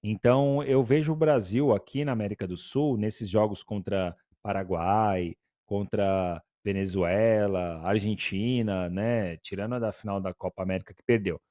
[0.02, 6.42] Então, eu vejo o Brasil aqui na América do Sul, nesses jogos contra Paraguai, contra
[6.64, 9.36] Venezuela, Argentina, né?
[9.38, 11.42] Tirando a da final da Copa América que perdeu.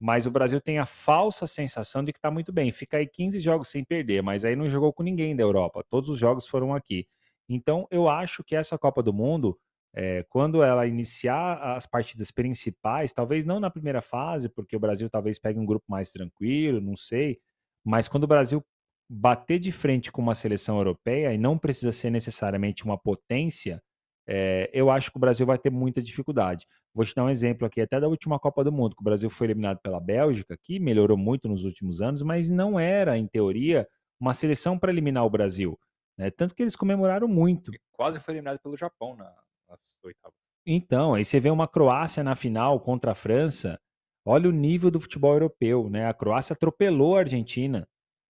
[0.00, 2.70] Mas o Brasil tem a falsa sensação de que está muito bem.
[2.70, 5.84] Fica aí 15 jogos sem perder, mas aí não jogou com ninguém da Europa.
[5.90, 7.06] Todos os jogos foram aqui.
[7.48, 9.58] Então, eu acho que essa Copa do Mundo,
[9.94, 15.08] é, quando ela iniciar as partidas principais, talvez não na primeira fase, porque o Brasil
[15.10, 17.40] talvez pegue um grupo mais tranquilo, não sei.
[17.84, 18.64] Mas quando o Brasil
[19.10, 23.82] bater de frente com uma seleção europeia, e não precisa ser necessariamente uma potência,
[24.30, 26.66] é, eu acho que o Brasil vai ter muita dificuldade.
[26.94, 29.30] Vou te dar um exemplo aqui, até da última Copa do Mundo, que o Brasil
[29.30, 33.88] foi eliminado pela Bélgica, que melhorou muito nos últimos anos, mas não era, em teoria,
[34.20, 35.78] uma seleção para eliminar o Brasil.
[36.18, 36.30] Né?
[36.30, 37.74] Tanto que eles comemoraram muito.
[37.74, 39.32] E quase foi eliminado pelo Japão na,
[39.66, 40.36] nas oitavas.
[40.66, 43.80] Então, aí você vê uma Croácia na final contra a França.
[44.26, 46.06] Olha o nível do futebol europeu, né?
[46.06, 47.88] A Croácia atropelou a Argentina.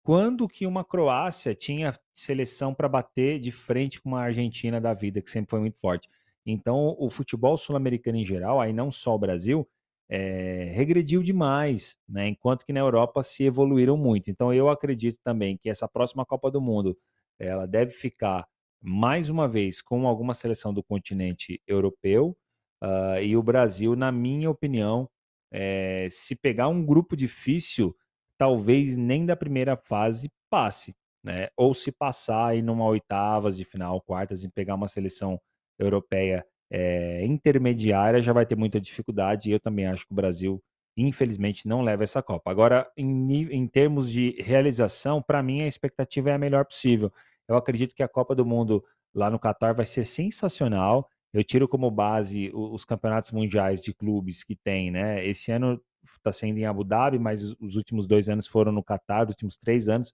[0.09, 5.21] Quando que uma Croácia tinha seleção para bater de frente com uma Argentina da vida,
[5.21, 6.09] que sempre foi muito forte?
[6.47, 9.69] Então, o futebol sul-americano em geral, aí não só o Brasil,
[10.09, 12.27] é, regrediu demais, né?
[12.27, 14.31] enquanto que na Europa se evoluíram muito.
[14.31, 16.97] Então, eu acredito também que essa próxima Copa do Mundo
[17.39, 18.49] ela deve ficar
[18.81, 22.35] mais uma vez com alguma seleção do continente europeu
[22.83, 25.07] uh, e o Brasil, na minha opinião,
[25.53, 27.95] é, se pegar um grupo difícil,
[28.39, 31.49] talvez nem da primeira fase passe, né?
[31.57, 35.41] Ou se passar aí numa oitavas de final, quartas, e pegar uma seleção
[35.79, 39.51] europeia é, intermediária, já vai ter muita dificuldade.
[39.51, 40.63] E eu também acho que o Brasil,
[40.97, 42.51] infelizmente não leva essa Copa.
[42.51, 47.13] Agora, em, em termos de realização, para mim a expectativa é a melhor possível.
[47.49, 51.09] Eu acredito que a Copa do Mundo lá no Catar vai ser sensacional.
[51.33, 55.27] Eu tiro como base os campeonatos mundiais de clubes que tem, né?
[55.27, 55.81] Esse ano
[56.17, 59.57] está sendo em Abu Dhabi, mas os últimos dois anos foram no Catar, os últimos
[59.57, 60.11] três anos,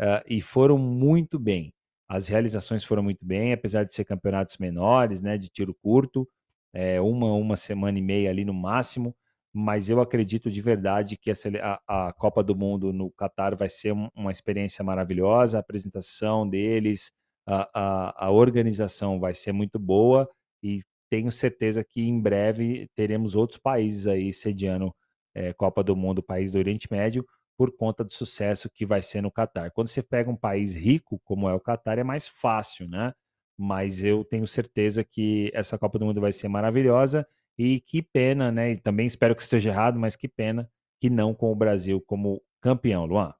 [0.00, 1.72] uh, e foram muito bem.
[2.08, 5.38] As realizações foram muito bem, apesar de ser campeonatos menores, né?
[5.38, 6.28] De tiro curto,
[6.72, 9.14] é, uma, uma semana e meia ali no máximo
[9.54, 13.92] mas eu acredito de verdade que a, a, Copa do Mundo no Catar vai ser
[13.92, 17.12] um, uma experiência maravilhosa, a apresentação deles,
[17.46, 20.28] a, a, a, organização vai ser muito boa
[20.60, 24.92] e tenho certeza que em breve teremos outros países aí sediando
[25.34, 29.20] é, Copa do Mundo, país do Oriente Médio, por conta do sucesso que vai ser
[29.20, 29.70] no Catar.
[29.70, 33.12] Quando você pega um país rico, como é o Catar, é mais fácil, né?
[33.56, 38.50] Mas eu tenho certeza que essa Copa do Mundo vai ser maravilhosa e que pena,
[38.50, 38.72] né?
[38.72, 40.68] E também espero que esteja errado, mas que pena
[41.00, 43.34] que não com o Brasil como campeão, Luan.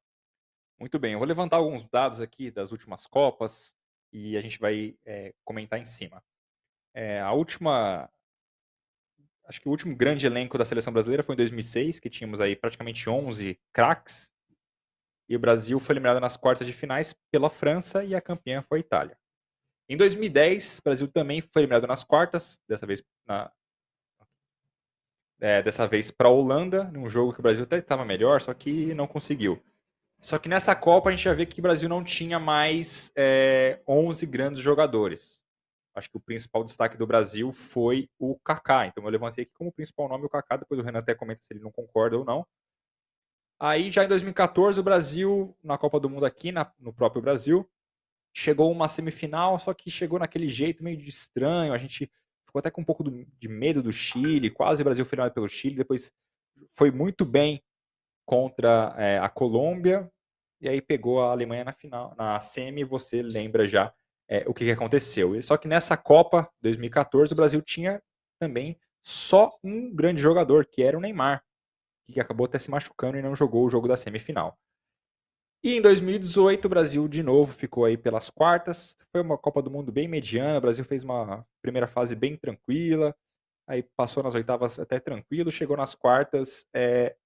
[0.78, 3.74] Muito bem, eu vou levantar alguns dados aqui das últimas Copas
[4.12, 6.22] e a gente vai é, comentar em cima.
[6.94, 8.08] É, a última.
[9.46, 12.56] Acho que o último grande elenco da seleção brasileira foi em 2006, que tínhamos aí
[12.56, 14.32] praticamente 11 craques.
[15.28, 18.78] E o Brasil foi eliminado nas quartas de finais pela França e a campeã foi
[18.78, 19.18] a Itália.
[19.88, 23.50] Em 2010, o Brasil também foi eliminado nas quartas, dessa vez na,
[25.40, 28.54] é, dessa vez para a Holanda, num jogo que o Brasil até estava melhor, só
[28.54, 29.62] que não conseguiu.
[30.18, 33.78] Só que nessa Copa a gente já vê que o Brasil não tinha mais é,
[33.86, 35.43] 11 grandes jogadores.
[35.94, 38.86] Acho que o principal destaque do Brasil foi o Kaká.
[38.86, 41.52] Então eu levantei aqui como principal nome o Kaká, depois o Renan até comenta se
[41.52, 42.46] ele não concorda ou não.
[43.60, 47.68] Aí já em 2014 o Brasil, na Copa do Mundo aqui, na, no próprio Brasil,
[48.34, 51.72] chegou uma semifinal, só que chegou naquele jeito meio de estranho.
[51.72, 52.10] A gente
[52.44, 55.34] ficou até com um pouco do, de medo do Chile, quase o Brasil foi eliminado
[55.34, 56.12] pelo Chile, depois
[56.72, 57.62] foi muito bem
[58.26, 60.10] contra é, a Colômbia,
[60.60, 63.94] e aí pegou a Alemanha na final, na semi, você lembra já
[64.28, 65.40] é, o que, que aconteceu.
[65.42, 68.02] Só que nessa Copa 2014 o Brasil tinha
[68.38, 71.44] também só um grande jogador, que era o Neymar,
[72.06, 74.58] que acabou até se machucando e não jogou o jogo da semifinal.
[75.62, 78.96] E em 2018 o Brasil de novo ficou aí pelas quartas.
[79.10, 80.58] Foi uma Copa do Mundo bem mediana.
[80.58, 83.14] O Brasil fez uma primeira fase bem tranquila.
[83.66, 87.16] Aí passou nas oitavas até tranquilo, chegou nas quartas é,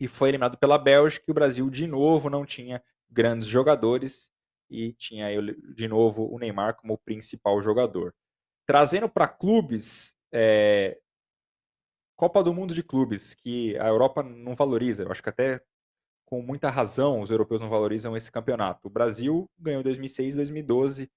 [0.00, 1.24] e foi eliminado pela Bélgica.
[1.28, 4.32] E o Brasil de novo não tinha grandes jogadores
[4.70, 5.28] e tinha
[5.74, 8.14] de novo o Neymar como principal jogador.
[8.66, 10.98] Trazendo para clubes, é,
[12.16, 15.02] Copa do Mundo de clubes, que a Europa não valoriza.
[15.02, 15.60] Eu acho que até
[16.30, 18.86] com muita razão, os europeus não valorizam esse campeonato.
[18.86, 21.10] O Brasil ganhou em 2006, 2012,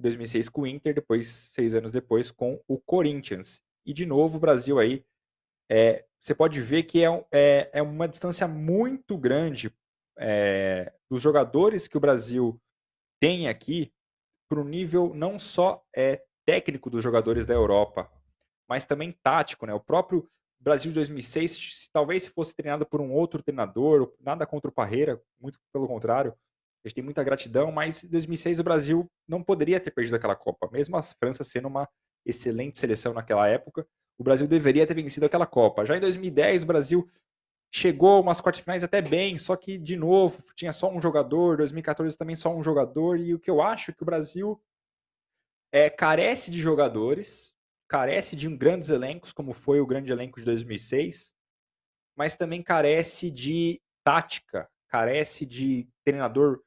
[0.00, 3.62] 2006 com o Inter, depois, seis anos depois, com o Corinthians.
[3.86, 5.04] E, de novo, o Brasil aí,
[5.70, 9.72] é, você pode ver que é, é, é uma distância muito grande
[10.20, 12.60] é, dos jogadores que o Brasil
[13.18, 13.92] tem aqui
[14.48, 18.10] para o nível não só é, técnico dos jogadores da Europa,
[18.68, 19.66] mas também tático.
[19.66, 19.72] Né?
[19.72, 20.28] O próprio
[20.60, 24.74] Brasil de 2006, se, talvez se fosse treinado por um outro treinador, nada contra o
[24.74, 26.34] Parreira, muito pelo contrário,
[26.84, 30.36] a gente tem muita gratidão, mas em 2006 o Brasil não poderia ter perdido aquela
[30.36, 31.88] Copa, mesmo a França sendo uma
[32.26, 33.86] excelente seleção naquela época,
[34.18, 35.84] o Brasil deveria ter vencido aquela Copa.
[35.86, 37.08] Já em 2010 o Brasil
[37.72, 42.16] chegou umas quartas finais até bem, só que de novo tinha só um jogador, 2014
[42.16, 44.60] também só um jogador, e o que eu acho é que o Brasil
[45.72, 47.54] é, carece de jogadores,
[47.88, 51.34] carece de grandes elencos, como foi o grande elenco de 2006,
[52.16, 56.60] mas também carece de tática, carece de treinador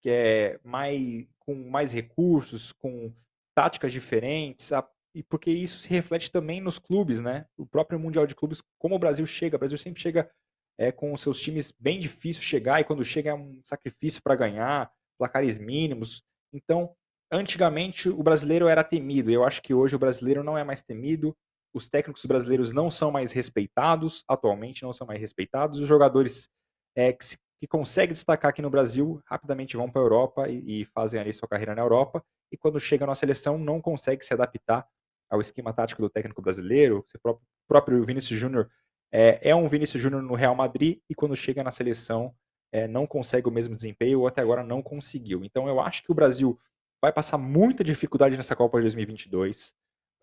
[0.00, 3.12] que é mais com mais recursos, com
[3.54, 4.70] táticas diferentes,
[5.14, 7.46] e porque isso se reflete também nos clubes, né?
[7.56, 10.30] O próprio Mundial de Clubes, como o Brasil chega, o Brasil sempre chega
[10.78, 14.90] é, com seus times bem difícil chegar, e quando chega é um sacrifício para ganhar,
[15.18, 16.22] placares mínimos.
[16.52, 16.94] Então,
[17.30, 19.30] antigamente o brasileiro era temido.
[19.30, 21.36] Eu acho que hoje o brasileiro não é mais temido.
[21.74, 25.80] Os técnicos brasileiros não são mais respeitados, atualmente não são mais respeitados.
[25.80, 26.48] Os jogadores
[26.96, 30.82] é, que, se, que conseguem destacar aqui no Brasil rapidamente vão para a Europa e,
[30.82, 32.24] e, fazem ali sua carreira na Europa.
[32.50, 34.86] E quando chega na seleção, não consegue se adaptar
[35.28, 37.04] ao esquema tático do técnico brasileiro.
[37.14, 38.70] O próprio, próprio Vinícius Júnior
[39.10, 42.34] é, é, um Vinícius Júnior no Real Madrid e quando chega na seleção
[42.70, 45.44] é, não consegue o mesmo desempenho ou até agora não conseguiu.
[45.44, 46.58] Então eu acho que o Brasil
[47.00, 49.74] vai passar muita dificuldade nessa Copa de 2022.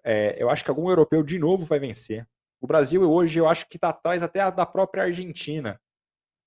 [0.04, 2.28] É, eu acho que algum europeu de novo vai vencer.
[2.62, 5.80] O Brasil hoje eu acho que está atrás até da própria Argentina,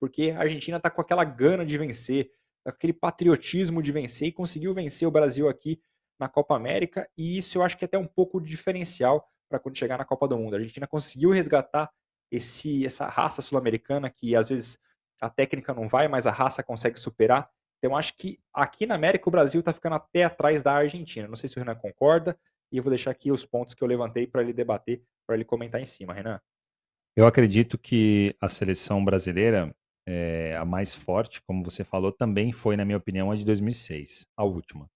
[0.00, 2.30] porque a Argentina está com aquela gana de vencer,
[2.64, 5.80] aquele patriotismo de vencer e conseguiu vencer o Brasil aqui
[6.18, 9.78] na Copa América e isso eu acho que é até um pouco diferencial para quando
[9.78, 10.54] chegar na Copa do Mundo.
[10.54, 11.90] A Argentina conseguiu resgatar
[12.30, 14.78] esse essa raça sul-americana que às vezes
[15.20, 17.50] a técnica não vai, mas a raça consegue superar.
[17.78, 21.28] Então, acho que aqui na América o Brasil está ficando até atrás da Argentina.
[21.28, 22.38] Não sei se o Renan concorda,
[22.72, 25.44] e eu vou deixar aqui os pontos que eu levantei para ele debater, para ele
[25.44, 26.12] comentar em cima.
[26.12, 26.40] Renan?
[27.16, 29.74] Eu acredito que a seleção brasileira,
[30.06, 34.26] é, a mais forte, como você falou, também foi, na minha opinião, a de 2006,
[34.36, 34.88] a última.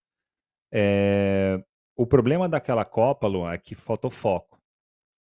[0.72, 1.62] É,
[1.96, 4.61] o problema daquela Copa, Lu, é que faltou foco,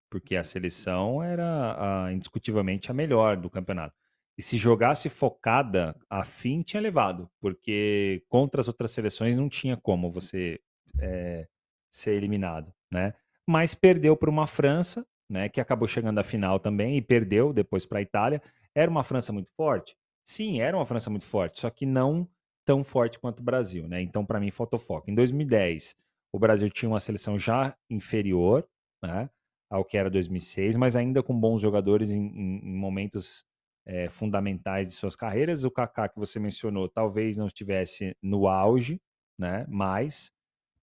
[0.10, 3.96] porque a seleção era a, indiscutivelmente a melhor do campeonato.
[4.38, 9.76] E se jogasse focada, a fim tinha levado, porque contra as outras seleções não tinha
[9.76, 10.60] como você
[10.98, 11.48] é,
[11.90, 13.14] ser eliminado, né?
[13.46, 17.86] Mas perdeu para uma França, né, que acabou chegando à final também e perdeu depois
[17.86, 18.42] para a Itália.
[18.74, 19.98] Era uma França muito forte?
[20.24, 22.28] Sim, era uma França muito forte, só que não
[22.66, 24.02] tão forte quanto o Brasil, né?
[24.02, 25.10] Então, para mim, faltou foco.
[25.10, 25.98] Em 2010,
[26.32, 28.66] o Brasil tinha uma seleção já inferior,
[29.04, 29.30] né,
[29.70, 33.46] ao que era 2006, mas ainda com bons jogadores em, em, momentos
[33.86, 35.64] é, fundamentais de suas carreiras.
[35.64, 39.00] O Kaká que você mencionou talvez não estivesse no auge,
[39.38, 39.66] né?
[39.70, 40.32] Mas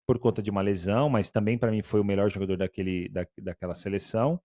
[0.07, 3.27] por conta de uma lesão, mas também para mim foi o melhor jogador daquele, da,
[3.39, 4.41] daquela seleção.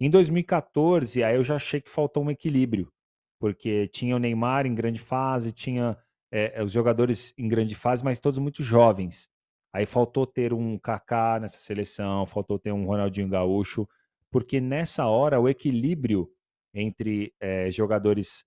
[0.00, 2.92] Em 2014, aí eu já achei que faltou um equilíbrio,
[3.40, 5.98] porque tinha o Neymar em grande fase, tinha
[6.32, 9.28] é, os jogadores em grande fase, mas todos muito jovens.
[9.74, 13.88] Aí faltou ter um Kaká nessa seleção, faltou ter um Ronaldinho Gaúcho,
[14.30, 16.30] porque nessa hora o equilíbrio
[16.72, 18.44] entre é, jogadores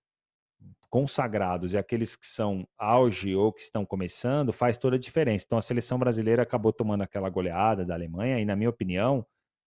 [0.88, 5.44] consagrados e aqueles que são auge ou que estão começando faz toda a diferença.
[5.44, 9.22] Então a seleção brasileira acabou tomando aquela goleada da Alemanha e, na minha opinião,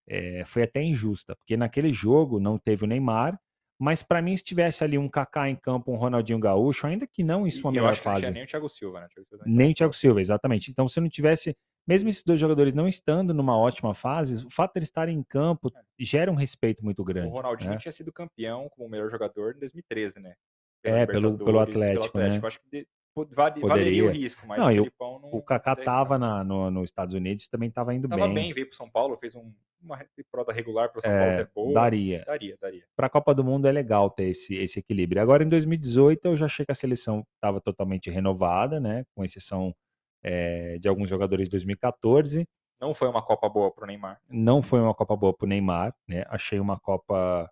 [0.07, 3.39] é, foi até injusta, porque naquele jogo não teve o Neymar,
[3.82, 7.23] mas para mim se tivesse ali um Kaká em campo, um Ronaldinho Gaúcho, ainda que
[7.23, 8.29] não em sua e melhor fase.
[8.29, 9.07] nem o Thiago Silva, né?
[9.45, 10.69] nem o Thiago Silva, exatamente.
[10.69, 11.57] Então se não tivesse
[11.88, 15.23] mesmo esses dois jogadores não estando numa ótima fase, o fato de eles estarem em
[15.23, 15.82] campo é.
[15.99, 17.29] gera um respeito muito grande.
[17.29, 17.77] O Ronaldinho né?
[17.77, 20.36] tinha sido campeão como melhor jogador em 2013, né?
[20.84, 22.45] é, pelo, pelo Atlético, pelo Atlético.
[22.45, 22.47] Né?
[22.47, 22.88] Acho que
[23.28, 25.30] de, valeria o risco, mas não, o Filipão não.
[25.30, 28.34] O Kaká estava no, nos Estados Unidos também estava indo tava bem.
[28.34, 29.51] bem, veio para São Paulo, fez um,
[29.82, 31.74] uma temporada regular para São é, Paulo, é boa.
[31.74, 32.24] Daria.
[32.26, 32.84] Daria, daria.
[32.95, 35.22] Para a Copa do Mundo é legal ter esse, esse equilíbrio.
[35.22, 39.05] Agora, em 2018, eu já achei que a seleção estava totalmente renovada, né?
[39.14, 39.76] Com exceção
[40.24, 42.47] é, de alguns jogadores de 2014.
[42.80, 44.20] Não foi uma Copa boa para o Neymar.
[44.30, 46.24] Não foi uma Copa boa para o Neymar, né?
[46.28, 47.49] Achei uma Copa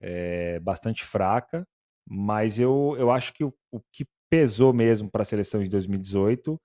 [0.00, 1.66] é, bastante fraca,
[2.06, 6.60] mas eu, eu acho que o, o que pesou mesmo para a seleção de 2018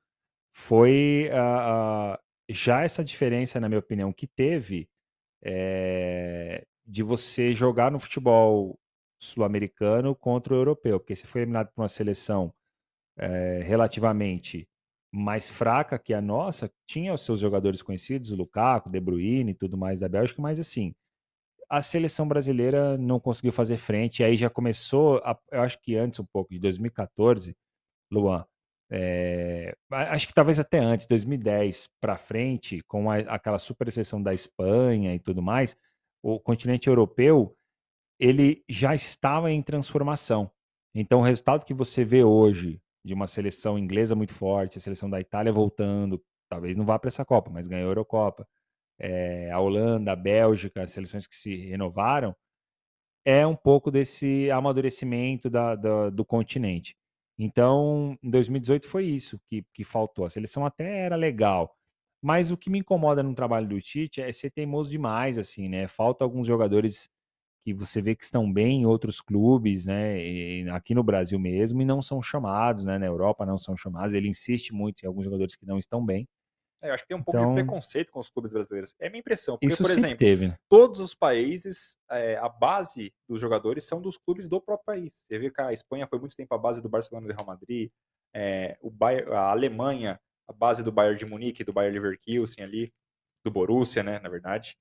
[0.54, 2.18] foi uh, uh,
[2.50, 4.90] já essa diferença, na minha opinião, que teve
[5.44, 8.78] é, de você jogar no futebol
[9.20, 12.54] sul-americano contra o europeu, porque você foi eliminado por uma seleção
[13.18, 14.68] é, relativamente
[15.14, 19.56] mais fraca que a nossa, tinha os seus jogadores conhecidos, o Lukaku, De Bruyne e
[19.56, 20.96] tudo mais da Bélgica, mas assim,
[21.72, 26.20] a seleção brasileira não conseguiu fazer frente, aí já começou, a, eu acho que antes
[26.20, 27.56] um pouco, de 2014,
[28.12, 28.46] Luan,
[28.92, 34.34] é, acho que talvez até antes, 2010 para frente, com a, aquela super exceção da
[34.34, 35.78] Espanha e tudo mais,
[36.22, 37.56] o continente europeu
[38.20, 40.52] ele já estava em transformação.
[40.94, 45.10] Então, o resultado que você vê hoje de uma seleção inglesa muito forte, a seleção
[45.10, 48.46] da Itália voltando, talvez não vá para essa Copa, mas ganhou a Eurocopa.
[49.02, 52.36] É, a Holanda, a Bélgica, as seleções que se renovaram,
[53.26, 56.96] é um pouco desse amadurecimento da, da, do continente.
[57.38, 60.26] Então, em 2018 foi isso que, que faltou.
[60.26, 61.76] A seleção até era legal,
[62.22, 65.88] mas o que me incomoda no trabalho do Tite é ser teimoso demais, assim, né?
[65.88, 67.10] Falta alguns jogadores
[67.66, 71.86] que você vê que estão bem em outros clubes, né, aqui no Brasil mesmo, e
[71.86, 74.14] não são chamados, né, na Europa não são chamados.
[74.16, 76.28] Ele insiste muito em alguns jogadores que não estão bem.
[76.82, 78.96] É, eu acho que tem um pouco então, de preconceito com os clubes brasileiros.
[79.00, 79.56] É minha impressão.
[79.56, 80.48] Porque, isso por exemplo, teve.
[80.48, 80.58] Né?
[80.68, 85.24] todos os países, é, a base dos jogadores são dos clubes do próprio país.
[85.26, 87.46] Você vê que a Espanha foi muito tempo a base do Barcelona e do Real
[87.46, 87.92] Madrid,
[88.34, 92.92] é, o Bayern, a Alemanha, a base do Bayern de Munique, do Bayern Leverkusen ali,
[93.44, 94.78] do Borussia, né, na verdade.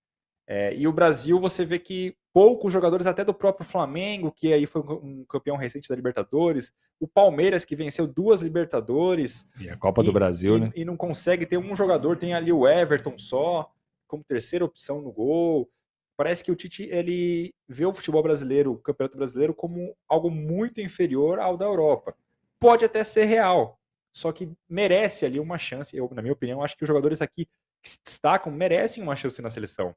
[0.52, 4.66] É, e o Brasil, você vê que poucos jogadores, até do próprio Flamengo, que aí
[4.66, 9.46] foi um campeão recente da Libertadores, o Palmeiras, que venceu duas Libertadores.
[9.60, 10.72] E a Copa e, do Brasil, e, né?
[10.74, 13.70] E não consegue ter um jogador, tem ali o Everton só,
[14.08, 15.70] como terceira opção no gol.
[16.16, 20.80] Parece que o Tite ele vê o futebol brasileiro, o Campeonato Brasileiro, como algo muito
[20.80, 22.12] inferior ao da Europa.
[22.58, 23.78] Pode até ser real,
[24.12, 25.96] só que merece ali uma chance.
[25.96, 27.46] Eu, na minha opinião, acho que os jogadores aqui
[27.80, 29.94] que se destacam merecem uma chance na seleção.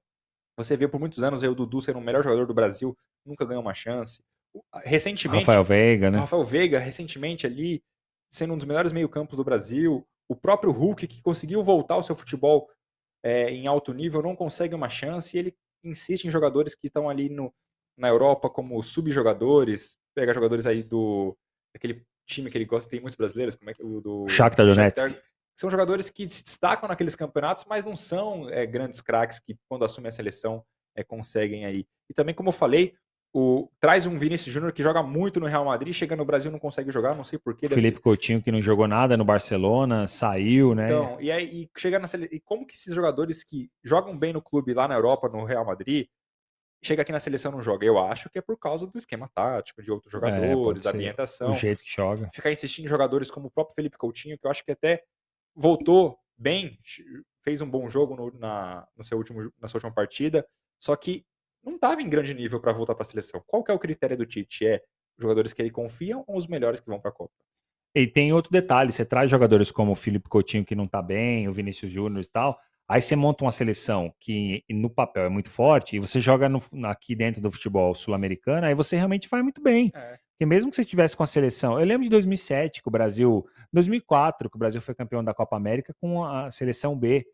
[0.57, 2.95] Você vê por muitos anos aí o Dudu sendo o melhor jogador do Brasil,
[3.25, 4.23] nunca ganhou uma chance.
[4.83, 5.45] Recentemente.
[5.45, 6.19] Rafael Veiga, né?
[6.19, 7.83] Rafael Veiga, recentemente ali,
[8.31, 10.05] sendo um dos melhores meio-campos do Brasil.
[10.29, 12.69] O próprio Hulk, que conseguiu voltar ao seu futebol
[13.23, 17.09] é, em alto nível, não consegue uma chance e ele insiste em jogadores que estão
[17.09, 17.53] ali no,
[17.97, 21.35] na Europa como subjogadores, pega jogadores aí do
[21.75, 25.21] aquele time que ele gosta, tem muitos brasileiros, como é que o do Shakhtar Donetsk.
[25.55, 29.85] São jogadores que se destacam naqueles campeonatos, mas não são é, grandes craques que quando
[29.85, 30.63] assumem a seleção
[30.95, 31.85] é, conseguem aí.
[32.09, 32.95] E também, como eu falei,
[33.35, 36.59] o, traz um Vinícius Júnior que joga muito no Real Madrid, chega no Brasil não
[36.59, 37.67] consegue jogar, não sei porquê.
[37.67, 38.01] Felipe ser...
[38.01, 40.85] Coutinho que não jogou nada no Barcelona, saiu, né?
[40.85, 44.41] Então, e aí e chega na e como que esses jogadores que jogam bem no
[44.41, 46.07] clube lá na Europa, no Real Madrid,
[46.83, 47.85] chega aqui na seleção não joga?
[47.85, 50.95] Eu acho que é por causa do esquema tático, de outros é, jogadores, é, da
[50.95, 51.51] ambientação.
[51.51, 52.29] O jeito que joga.
[52.31, 55.01] Ficar insistindo em jogadores como o próprio Felipe Coutinho, que eu acho que até
[55.55, 56.79] voltou bem,
[57.43, 60.45] fez um bom jogo no, na, no seu último, na sua última partida,
[60.77, 61.25] só que
[61.63, 63.41] não estava em grande nível para voltar para a seleção.
[63.47, 64.65] Qual é o critério do Tite?
[64.65, 64.81] É
[65.17, 67.33] jogadores que ele confia ou os melhores que vão para a Copa?
[67.95, 71.47] E tem outro detalhe, você traz jogadores como o Felipe Coutinho que não está bem,
[71.47, 75.49] o Vinícius Júnior e tal, aí você monta uma seleção que no papel é muito
[75.49, 79.61] forte e você joga no, aqui dentro do futebol sul-americano, aí você realmente vai muito
[79.61, 79.91] bem.
[79.95, 80.17] É.
[80.31, 83.45] Porque mesmo que você estivesse com a seleção, eu lembro de 2007 que o Brasil,
[83.71, 87.25] 2004 que o Brasil foi campeão da Copa América com a seleção B,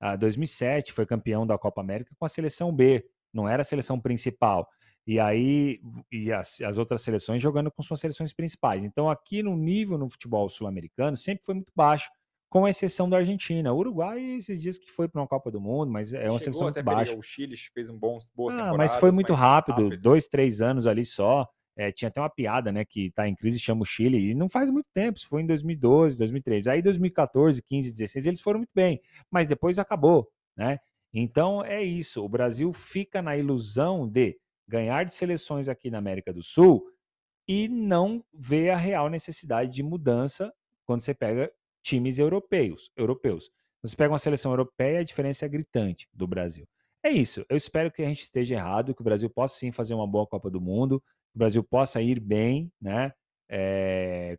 [0.00, 3.04] a 2007 foi campeão da Copa América com a seleção B
[3.36, 4.66] não era a seleção principal.
[5.06, 5.80] E aí,
[6.10, 8.82] e as, as outras seleções jogando com suas seleções principais.
[8.82, 12.10] Então, aqui no nível no futebol sul-americano, sempre foi muito baixo,
[12.48, 13.72] com exceção da Argentina.
[13.72, 16.40] O Uruguai, esses dias que foi para uma Copa do Mundo, mas é uma Chegou
[16.40, 17.16] seleção muito baixa.
[17.16, 18.18] O Chile fez um bom,
[18.50, 21.48] ah, Mas foi muito rápido, rápido, dois, três anos ali só.
[21.78, 24.48] É, tinha até uma piada, né, que tá em crise chama o Chile, e não
[24.48, 26.70] faz muito tempo, isso foi em 2012, 2013.
[26.70, 28.98] Aí 2014, 15, 16, eles foram muito bem,
[29.30, 30.26] mas depois acabou,
[30.56, 30.78] né?
[31.12, 32.24] Então é isso.
[32.24, 36.82] O Brasil fica na ilusão de ganhar de seleções aqui na América do Sul
[37.46, 40.52] e não vê a real necessidade de mudança
[40.84, 41.52] quando você pega
[41.86, 42.90] times europeus.
[42.96, 43.50] europeus.
[43.82, 46.66] Você pega uma seleção europeia, a diferença é gritante do Brasil.
[47.04, 47.46] É isso.
[47.48, 50.26] Eu espero que a gente esteja errado, que o Brasil possa sim fazer uma boa
[50.26, 53.12] Copa do Mundo, que o Brasil possa ir bem, né?
[53.48, 54.36] É,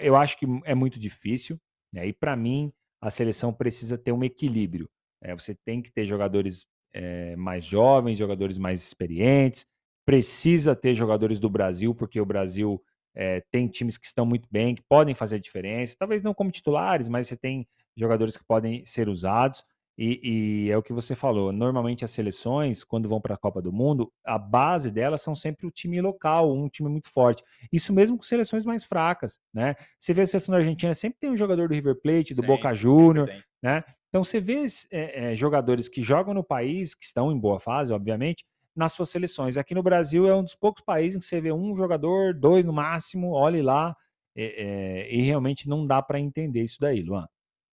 [0.00, 1.60] eu acho que é muito difícil,
[1.92, 2.06] né?
[2.06, 2.72] E para mim,
[3.02, 4.88] a seleção precisa ter um equilíbrio.
[5.22, 9.66] É, você tem que ter jogadores é, mais jovens, jogadores mais experientes.
[10.06, 12.82] Precisa ter jogadores do Brasil, porque o Brasil
[13.16, 15.96] é, tem times que estão muito bem, que podem fazer a diferença.
[15.98, 19.64] Talvez não como titulares, mas você tem jogadores que podem ser usados.
[19.98, 21.50] E, e, é o que você falou.
[21.50, 25.66] Normalmente as seleções, quando vão para a Copa do Mundo, a base delas são sempre
[25.66, 27.42] o time local, um time muito forte.
[27.72, 29.74] Isso mesmo com seleções mais fracas, né?
[29.98, 32.74] Você vê a seleção da Argentina, sempre tem um jogador do River Plate, do Boca
[32.74, 33.30] Júnior,
[33.62, 33.82] né?
[34.10, 37.92] Então você vê é, é, jogadores que jogam no país, que estão em boa fase,
[37.92, 38.44] obviamente,
[38.76, 39.56] nas suas seleções.
[39.56, 42.64] Aqui no Brasil é um dos poucos países em que você vê um jogador, dois
[42.64, 43.96] no máximo, olhe lá,
[44.36, 47.26] é, e realmente não dá para entender isso daí, Luan.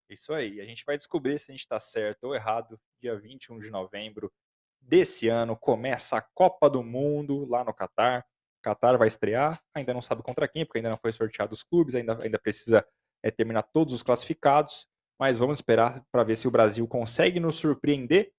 [0.08, 0.60] Isso aí.
[0.60, 2.78] A gente vai descobrir se a gente está certo ou errado.
[3.00, 4.30] Dia 21 de novembro
[4.80, 8.24] desse ano começa a Copa do Mundo lá no Catar.
[8.62, 11.96] Catar vai estrear, ainda não sabe contra quem, porque ainda não foi sorteado os clubes,
[11.96, 12.86] ainda, ainda precisa
[13.22, 14.86] é, terminar todos os classificados
[15.22, 18.32] mas vamos esperar para ver se o Brasil consegue nos surpreender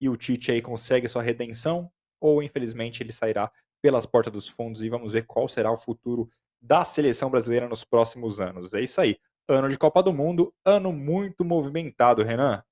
[0.00, 1.90] e o Tite aí consegue sua redenção,
[2.20, 3.50] ou infelizmente ele sairá
[3.82, 6.28] pelas portas dos fundos e vamos ver qual será o futuro
[6.60, 8.74] da seleção brasileira nos próximos anos.
[8.74, 9.16] É isso aí.
[9.48, 12.62] Ano de Copa do Mundo, ano muito movimentado, Renan.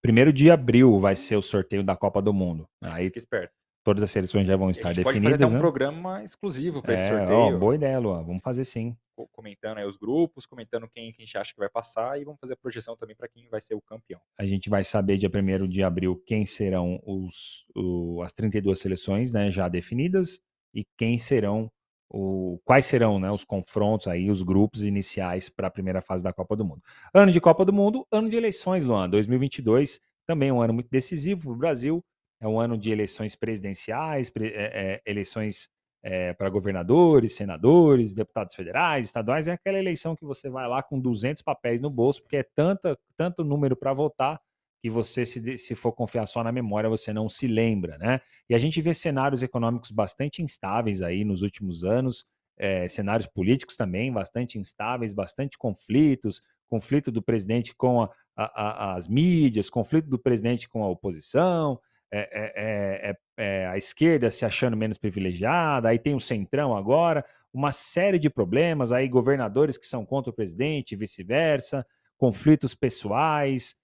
[0.00, 2.68] Primeiro de abril vai ser o sorteio da Copa do Mundo.
[2.80, 5.32] Aí Fique esperto todas as seleções já vão estar a gente definidas.
[5.32, 5.58] Pode fazer né?
[5.58, 7.38] um programa exclusivo para é, esse sorteio.
[7.38, 8.22] Ó, boa ideia, Luan.
[8.22, 8.96] Vamos fazer sim.
[9.30, 12.40] Comentando aí os grupos, comentando quem, quem a gente acha que vai passar e vamos
[12.40, 14.20] fazer a projeção também para quem vai ser o campeão.
[14.38, 19.32] A gente vai saber dia 1 de abril quem serão os, o, as 32 seleções
[19.32, 20.40] né, já definidas
[20.74, 21.70] e quem serão
[22.10, 26.32] o, quais serão né, os confrontos aí, os grupos iniciais para a primeira fase da
[26.32, 26.82] Copa do Mundo.
[27.14, 29.08] Ano de Copa do Mundo, ano de eleições, Luan.
[29.08, 32.04] 2022 também um ano muito decisivo para o Brasil
[32.42, 35.68] é um ano de eleições presidenciais, pre, é, é, eleições
[36.02, 39.48] é, para governadores, senadores, deputados federais, estaduais.
[39.48, 42.98] É aquela eleição que você vai lá com 200 papéis no bolso, porque é tanta,
[43.16, 44.40] tanto número para votar
[44.82, 48.20] que você, se, se for confiar só na memória, você não se lembra, né?
[48.50, 52.26] E a gente vê cenários econômicos bastante instáveis aí nos últimos anos,
[52.58, 58.94] é, cenários políticos também bastante instáveis, bastante conflitos, conflito do presidente com a, a, a,
[58.96, 61.78] as mídias, conflito do presidente com a oposição,
[62.12, 66.76] é é, é, é, é, a esquerda se achando menos privilegiada, aí tem o centrão
[66.76, 71.86] agora, uma série de problemas, aí governadores que são contra o presidente, vice-versa,
[72.18, 73.74] conflitos pessoais,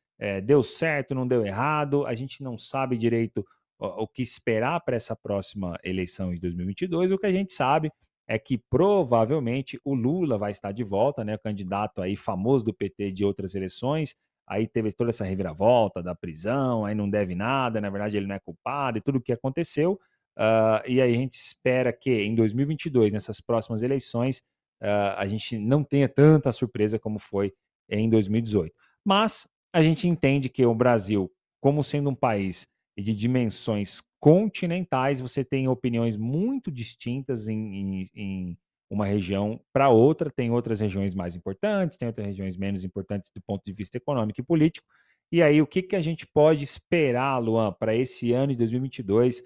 [0.45, 3.45] deu certo, não deu errado, a gente não sabe direito
[3.79, 7.91] o, o que esperar para essa próxima eleição de 2022, o que a gente sabe
[8.27, 13.11] é que provavelmente o Lula vai estar de volta, né, candidato aí famoso do PT
[13.11, 14.15] de outras eleições,
[14.49, 18.35] aí teve toda essa reviravolta da prisão, aí não deve nada, na verdade ele não
[18.35, 20.01] é culpado e tudo o que aconteceu.
[20.37, 24.39] Uh, e aí a gente espera que em 2022, nessas próximas eleições,
[24.83, 27.53] uh, a gente não tenha tanta surpresa como foi
[27.91, 28.75] em 2018.
[29.05, 31.31] Mas a gente entende que o Brasil,
[31.61, 38.59] como sendo um país de dimensões continentais, você tem opiniões muito distintas em, em, em
[38.91, 43.41] uma região para outra, tem outras regiões mais importantes, tem outras regiões menos importantes do
[43.43, 44.87] ponto de vista econômico e político.
[45.31, 49.43] E aí, o que, que a gente pode esperar, Luan, para esse ano de 2022,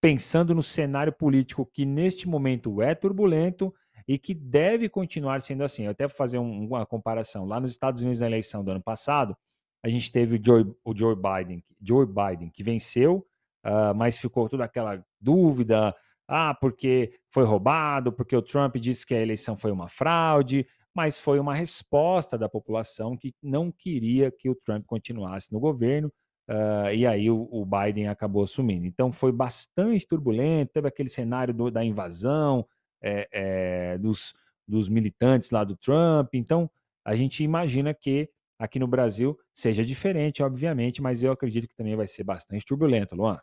[0.00, 3.74] pensando no cenário político que neste momento é turbulento
[4.06, 5.84] e que deve continuar sendo assim?
[5.84, 7.44] Eu até vou fazer um, uma comparação.
[7.44, 9.36] Lá nos Estados Unidos, na eleição do ano passado,
[9.84, 13.26] a gente teve o Joe, o Joe Biden, Joe Biden, que venceu,
[13.66, 15.92] uh, mas ficou toda aquela dúvida,
[16.34, 21.18] ah, porque foi roubado, porque o Trump disse que a eleição foi uma fraude, mas
[21.18, 26.10] foi uma resposta da população que não queria que o Trump continuasse no governo,
[26.48, 28.86] uh, e aí o, o, Biden acabou assumindo.
[28.86, 32.66] Então foi bastante turbulento, teve aquele cenário do, da invasão
[33.02, 34.34] é, é, dos,
[34.66, 36.70] dos militantes lá do Trump, então
[37.04, 41.94] a gente imagina que aqui no Brasil seja diferente, obviamente, mas eu acredito que também
[41.94, 43.38] vai ser bastante turbulento, Luan.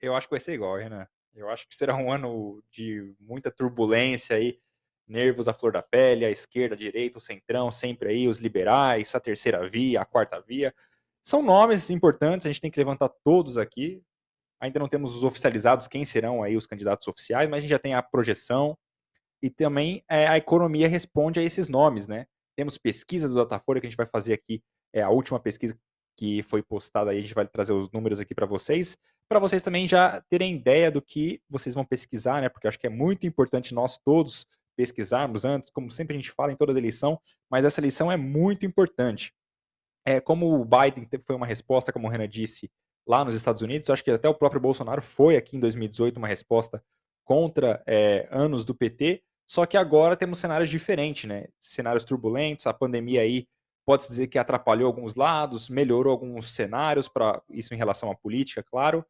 [0.00, 1.08] Eu acho que vai ser igual, Renan.
[1.34, 4.58] Eu acho que será um ano de muita turbulência aí,
[5.06, 9.14] nervos à flor da pele, a esquerda, a direita, o centrão, sempre aí, os liberais,
[9.14, 10.74] a terceira via, a quarta via.
[11.22, 14.02] São nomes importantes, a gente tem que levantar todos aqui.
[14.60, 17.78] Ainda não temos os oficializados, quem serão aí os candidatos oficiais, mas a gente já
[17.78, 18.78] tem a projeção.
[19.42, 22.26] E também é, a economia responde a esses nomes, né?
[22.56, 24.62] Temos pesquisa do Datafolha que a gente vai fazer aqui,
[24.92, 25.76] é a última pesquisa
[26.16, 28.96] que foi postada aí, a gente vai trazer os números aqui para vocês,
[29.28, 32.48] para vocês também já terem ideia do que vocês vão pesquisar, né?
[32.48, 34.46] Porque eu acho que é muito importante nós todos
[34.76, 37.20] pesquisarmos antes, como sempre a gente fala em toda eleição,
[37.50, 39.32] mas essa eleição é muito importante.
[40.04, 42.70] É, como o Biden foi uma resposta, como o Renan disse,
[43.06, 46.18] lá nos Estados Unidos, eu acho que até o próprio Bolsonaro foi aqui em 2018
[46.18, 46.82] uma resposta
[47.24, 51.46] contra é, anos do PT, só que agora temos cenários diferentes, né?
[51.60, 53.46] Cenários turbulentos, a pandemia aí
[53.86, 58.62] pode-se dizer que atrapalhou alguns lados, melhorou alguns cenários, para isso em relação à política,
[58.62, 59.04] claro.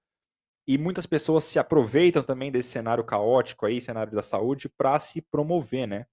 [0.66, 5.20] E muitas pessoas se aproveitam também desse cenário caótico aí, cenário da saúde, para se
[5.20, 6.06] promover, né?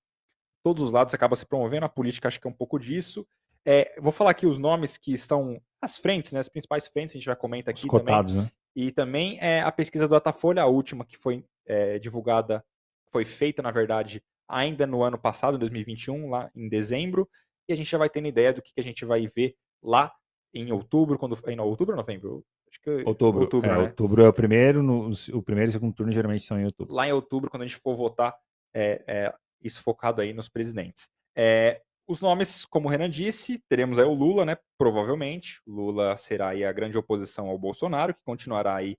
[0.64, 3.26] Todos os lados acabam se promovendo, a política acho que é um pouco disso.
[3.66, 6.40] É, vou falar aqui os nomes que estão as frentes, né?
[6.40, 8.46] As principais frentes, a gente já comenta aqui os cotados, também.
[8.46, 8.52] Né?
[8.76, 12.64] E também é, a pesquisa do Datafolha, a última que foi é, divulgada
[13.12, 17.30] foi feita, na verdade, ainda no ano passado, 2021, lá em dezembro,
[17.68, 20.14] e a gente já vai tendo ideia do que, que a gente vai ver lá
[20.54, 22.46] em outubro, quando em outubro ou novembro?
[22.72, 23.42] Acho que outubro.
[23.42, 23.84] Outubro, é, né?
[23.84, 26.94] outubro é o primeiro, no, o primeiro e o segundo turno geralmente são em outubro.
[26.94, 28.34] Lá em outubro, quando a gente for votar,
[28.74, 31.10] é, é isso focado aí nos presidentes.
[31.36, 34.58] É, os nomes, como o Renan disse, teremos aí o Lula, né?
[34.78, 35.62] Provavelmente.
[35.68, 38.98] Lula será aí a grande oposição ao Bolsonaro, que continuará aí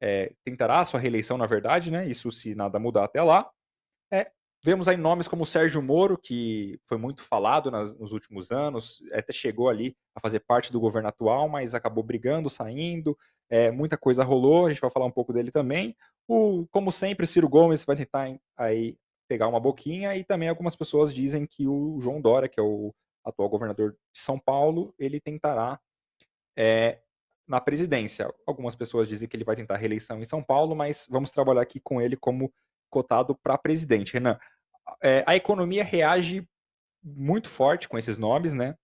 [0.00, 2.06] é, tentará a sua reeleição, na verdade, né?
[2.08, 3.48] Isso se nada mudar até lá.
[4.64, 9.32] Vemos aí nomes como Sérgio Moro, que foi muito falado nas, nos últimos anos, até
[9.32, 13.18] chegou ali a fazer parte do governo atual, mas acabou brigando, saindo.
[13.50, 15.96] É, muita coisa rolou, a gente vai falar um pouco dele também.
[16.28, 18.96] O, como sempre, Ciro Gomes vai tentar aí
[19.28, 22.94] pegar uma boquinha e também algumas pessoas dizem que o João Dória, que é o
[23.24, 25.80] atual governador de São Paulo, ele tentará
[26.56, 27.00] é,
[27.48, 28.32] na presidência.
[28.46, 31.80] Algumas pessoas dizem que ele vai tentar reeleição em São Paulo, mas vamos trabalhar aqui
[31.80, 32.52] com ele como
[32.92, 34.12] cotado para presidente.
[34.12, 34.38] Renan,
[35.02, 36.46] é, a economia reage
[37.02, 38.76] muito forte com esses nomes, né?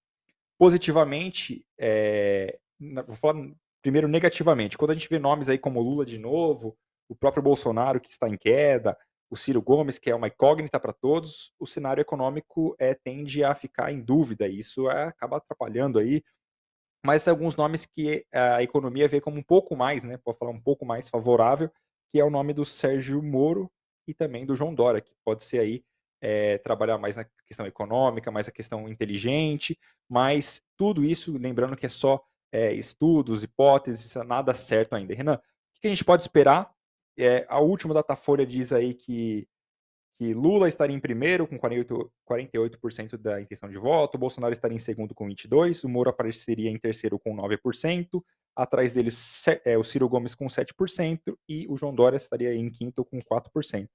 [0.58, 2.58] Positivamente, é,
[3.06, 3.40] vou falar
[3.80, 4.76] primeiro negativamente.
[4.76, 6.76] Quando a gente vê nomes aí como Lula de novo,
[7.08, 8.96] o próprio Bolsonaro que está em queda,
[9.30, 13.54] o Ciro Gomes, que é uma incógnita para todos, o cenário econômico é, tende a
[13.54, 14.48] ficar em dúvida.
[14.48, 16.24] Isso é, acaba atrapalhando aí
[17.04, 20.60] mas alguns nomes que a economia vê como um pouco mais, né, pode falar um
[20.60, 21.70] pouco mais favorável,
[22.10, 23.70] que é o nome do Sérgio Moro
[24.08, 25.84] e também do João Dória, que pode ser aí
[26.20, 29.78] é, trabalhar mais na questão econômica, mais a questão inteligente,
[30.08, 35.14] mas tudo isso, lembrando que é só é, estudos, hipóteses, nada certo ainda.
[35.14, 36.72] Renan, o que a gente pode esperar?
[37.16, 39.46] É, a última Datafolha diz aí que
[40.18, 44.80] que Lula estaria em primeiro com 48%, 48% da intenção de voto, Bolsonaro estaria em
[44.80, 48.20] segundo com 22%, o Moro apareceria em terceiro com 9%,
[48.56, 49.10] atrás dele
[49.64, 53.88] é, o Ciro Gomes com 7% e o João Dória estaria em quinto com 4%.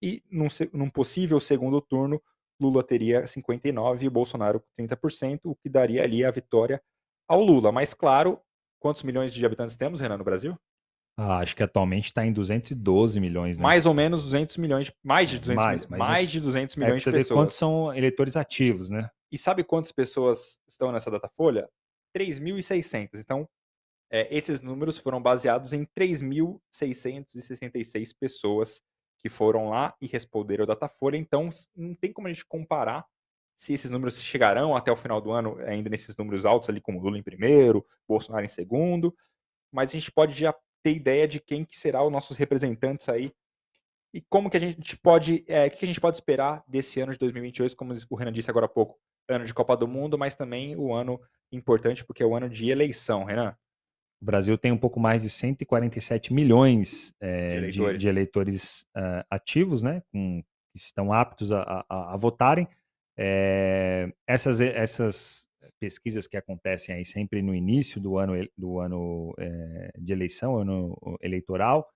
[0.00, 2.22] E num, num possível segundo turno,
[2.60, 6.80] Lula teria 59% e Bolsonaro com 30%, o que daria ali a vitória
[7.26, 7.72] ao Lula.
[7.72, 8.40] Mas claro,
[8.78, 10.56] quantos milhões de habitantes temos, Renan, no Brasil?
[11.16, 13.62] Ah, acho que atualmente está em 212 milhões, né?
[13.62, 17.10] Mais ou menos 200 milhões, mais de 200, mais, mais, mais de 200 milhões é,
[17.10, 17.38] de pessoas.
[17.38, 19.08] quantos são eleitores ativos, né?
[19.30, 21.68] E sabe quantas pessoas estão nessa data folha?
[22.16, 23.20] 3.600.
[23.20, 23.48] Então,
[24.10, 28.82] é, esses números foram baseados em 3.666 pessoas
[29.20, 33.06] que foram lá e responderam o Datafolha, então não tem como a gente comparar
[33.56, 37.00] se esses números chegarão até o final do ano ainda nesses números altos ali, como
[37.00, 39.16] Lula em primeiro, Bolsonaro em segundo,
[39.72, 40.54] mas a gente pode já
[40.84, 43.32] ter ideia de quem que será os nossos representantes aí
[44.12, 47.10] e como que a gente pode, é, o que a gente pode esperar desse ano
[47.10, 48.96] de 2022, como o Renan disse agora há pouco,
[49.28, 51.18] ano de Copa do Mundo, mas também o ano
[51.50, 53.56] importante porque é o ano de eleição, Renan.
[54.20, 58.82] O Brasil tem um pouco mais de 147 milhões é, de eleitores, de, de eleitores
[58.96, 62.68] uh, ativos, né, com, que estão aptos a, a, a votarem.
[63.16, 65.48] É, essas, essas
[65.84, 70.96] pesquisas que acontecem aí sempre no início do ano, do ano é, de eleição, ano
[71.20, 71.86] eleitoral,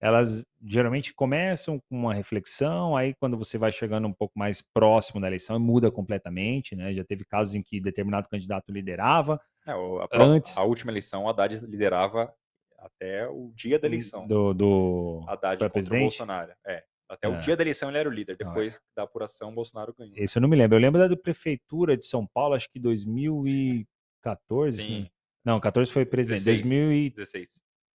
[0.00, 5.20] elas geralmente começam com uma reflexão, aí quando você vai chegando um pouco mais próximo
[5.20, 6.94] da eleição, muda completamente, né?
[6.94, 9.40] Já teve casos em que determinado candidato liderava.
[9.66, 12.32] É, a, antes a última eleição, o Haddad liderava
[12.78, 14.24] até o dia da eleição.
[14.24, 16.00] Do, do Haddad contra presidente?
[16.00, 16.52] o Bolsonaro.
[16.64, 16.84] É.
[17.12, 17.30] Até é.
[17.30, 18.36] o dia da eleição ele era o líder.
[18.36, 20.14] Depois ah, da apuração, o Bolsonaro ganhou.
[20.16, 20.76] Isso eu não me lembro.
[20.76, 24.82] Eu lembro da prefeitura de São Paulo, acho que 2014.
[24.82, 25.10] Sim.
[25.44, 26.44] Não, 14 foi presidente.
[26.44, 27.48] 2016.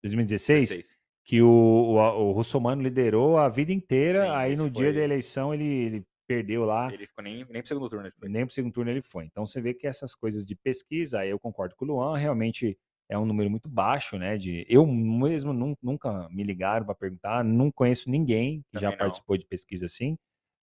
[0.02, 0.68] 2016?
[0.68, 5.00] 2016 que o, o, o Russomano liderou a vida inteira, Sim, aí no dia da
[5.00, 6.92] eleição ele, ele perdeu lá.
[6.92, 8.28] Ele ficou nem, nem pro segundo turno ele foi.
[8.28, 9.24] Nem pro segundo turno ele foi.
[9.26, 12.78] Então você vê que essas coisas de pesquisa, aí eu concordo com o Luan, realmente
[13.12, 14.38] é um número muito baixo, né?
[14.38, 15.52] De, eu mesmo
[15.82, 18.98] nunca me ligaram para perguntar, não conheço ninguém que Também já não.
[18.98, 20.16] participou de pesquisa assim.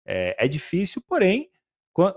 [0.04, 1.50] É, é difícil, porém,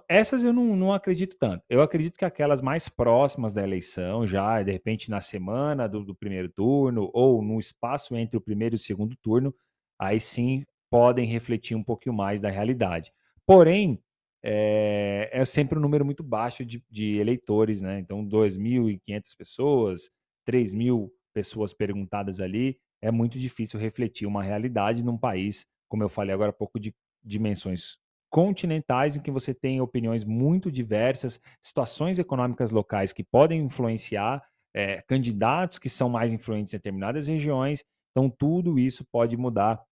[0.09, 1.63] essas eu não, não acredito tanto.
[1.69, 6.15] Eu acredito que aquelas mais próximas da eleição, já de repente na semana do, do
[6.15, 9.55] primeiro turno, ou no espaço entre o primeiro e o segundo turno,
[9.99, 13.13] aí sim podem refletir um pouquinho mais da realidade.
[13.47, 14.03] Porém,
[14.43, 17.99] é, é sempre um número muito baixo de, de eleitores, né?
[17.99, 20.11] Então, 2.500 pessoas,
[20.45, 26.09] 3 mil pessoas perguntadas ali, é muito difícil refletir uma realidade num país, como eu
[26.09, 27.99] falei agora há pouco, de dimensões
[28.31, 34.43] continentais em que você tem opiniões muito diversas, situações econômicas locais que podem influenciar,
[34.75, 37.85] é, candidatos que são mais influentes em determinadas regiões.
[38.11, 39.83] Então, tudo isso pode mudar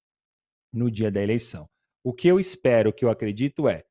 [0.72, 1.68] no dia da eleição.
[2.02, 3.84] O que eu espero, o que eu acredito é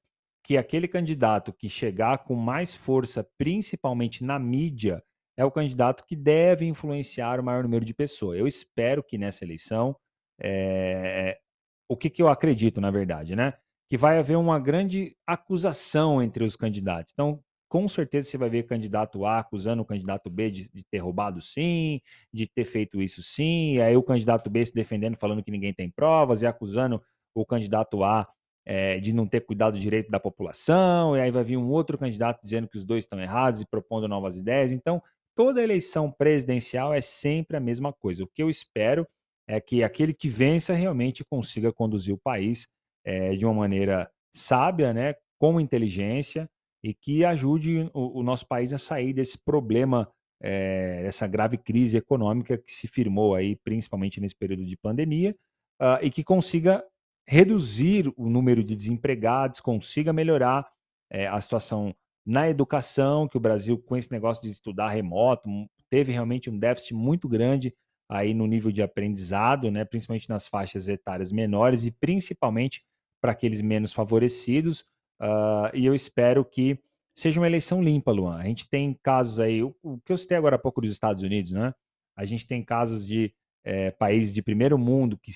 [0.44, 5.04] que aquele candidato que chegar com mais força, principalmente na mídia,
[5.40, 8.38] é o candidato que deve influenciar o maior número de pessoas.
[8.38, 9.96] Eu espero que nessa eleição,
[10.40, 11.40] é,
[11.88, 13.54] o que, que eu acredito, na verdade, né?
[13.90, 17.12] que vai haver uma grande acusação entre os candidatos.
[17.12, 21.00] Então, com certeza você vai ver candidato A acusando o candidato B de, de, ter
[21.00, 25.44] roubado sim, de ter feito isso sim, e aí o candidato B se defendendo, falando
[25.44, 27.02] que ninguém tem provas, e acusando
[27.34, 28.28] o candidato A
[28.66, 32.42] é, de não ter cuidado direito da população, e aí vai vir um outro candidato
[32.44, 34.72] dizendo que os dois estão errados e propondo novas ideias.
[34.72, 35.02] Então,
[35.40, 38.26] toda eleição presidencial é sempre a mesma coisa.
[38.26, 39.08] O que eu espero
[39.48, 42.68] é que aquele que vença realmente consiga conduzir o país
[43.06, 46.50] é, de uma maneira sábia, né, com inteligência
[46.84, 50.12] e que ajude o, o nosso país a sair desse problema,
[50.44, 55.34] é, dessa grave crise econômica que se firmou aí, principalmente nesse período de pandemia,
[55.82, 56.84] uh, e que consiga
[57.26, 60.70] reduzir o número de desempregados, consiga melhorar
[61.10, 61.96] é, a situação
[62.26, 65.50] na educação, que o Brasil, com esse negócio de estudar remoto,
[65.90, 67.74] teve realmente um déficit muito grande
[68.10, 72.84] aí no nível de aprendizado, né, principalmente nas faixas etárias menores e principalmente
[73.22, 74.82] para aqueles menos favorecidos.
[75.22, 76.80] Uh, e eu espero que
[77.16, 78.38] seja uma eleição limpa, Luan.
[78.38, 81.22] A gente tem casos aí, o, o, que eu citei agora há pouco dos Estados
[81.22, 81.74] Unidos, né?
[82.16, 85.32] A gente tem casos de é, países de primeiro mundo que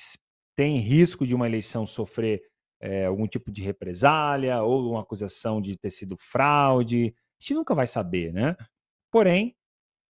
[0.56, 2.42] tem risco de uma eleição sofrer
[2.84, 7.16] é, algum tipo de represália ou uma acusação de ter sido fraude.
[7.16, 8.58] A gente nunca vai saber, né?
[9.10, 9.56] Porém,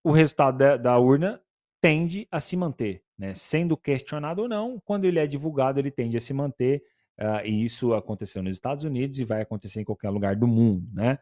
[0.04, 1.40] o resultado da, da urna
[1.80, 3.36] tende a se manter, né?
[3.36, 6.82] Sendo questionado ou não, quando ele é divulgado, ele tende a se manter.
[7.20, 10.90] Uh, e isso aconteceu nos Estados Unidos e vai acontecer em qualquer lugar do mundo,
[10.92, 11.20] né?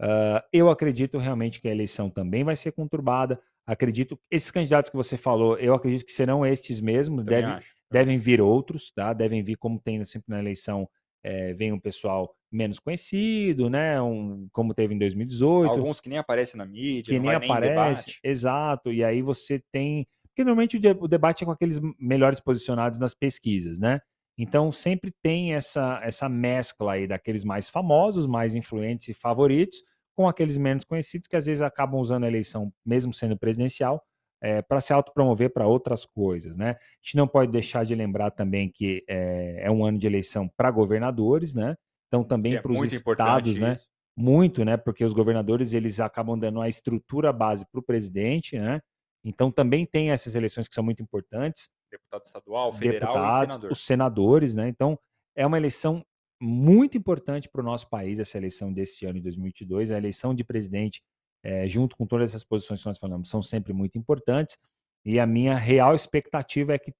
[0.00, 3.40] Uh, eu acredito realmente que a eleição também vai ser conturbada.
[3.66, 7.24] Acredito esses candidatos que você falou, eu acredito que serão estes mesmos.
[7.24, 7.58] Devem,
[7.92, 9.12] devem vir outros, tá?
[9.12, 10.88] Devem vir como tem sempre na eleição.
[11.24, 14.00] É, vem um pessoal menos conhecido, né?
[14.02, 15.70] Um, como teve em 2018.
[15.70, 18.92] Alguns que nem aparecem na mídia, que nem aparece, exato.
[18.92, 22.98] E aí você tem, porque normalmente o, de, o debate é com aqueles melhores posicionados
[22.98, 24.00] nas pesquisas, né?
[24.36, 29.78] Então sempre tem essa, essa mescla aí daqueles mais famosos, mais influentes e favoritos,
[30.14, 34.02] com aqueles menos conhecidos que às vezes acabam usando a eleição, mesmo sendo presidencial,
[34.42, 36.70] é, para se autopromover para outras coisas, né?
[36.70, 40.48] A gente não pode deixar de lembrar também que é, é um ano de eleição
[40.56, 41.76] para governadores, né?
[42.08, 43.72] Então também é para os estados, né?
[43.72, 43.88] Isso.
[44.14, 44.76] Muito, né?
[44.76, 48.80] Porque os governadores eles acabam dando a estrutura base para o presidente, né?
[49.24, 51.70] Então também tem essas eleições que são muito importantes.
[51.90, 53.70] Deputado estadual, federal Deputados, e senador.
[53.70, 54.68] Os senadores, né?
[54.68, 54.98] Então
[55.36, 56.04] é uma eleição
[56.42, 59.92] muito importante para o nosso país, essa eleição desse ano de 2022.
[59.92, 61.00] A eleição de presidente,
[61.42, 64.58] é, junto com todas essas posições que nós falamos, são sempre muito importantes.
[65.04, 66.94] E a minha real expectativa é que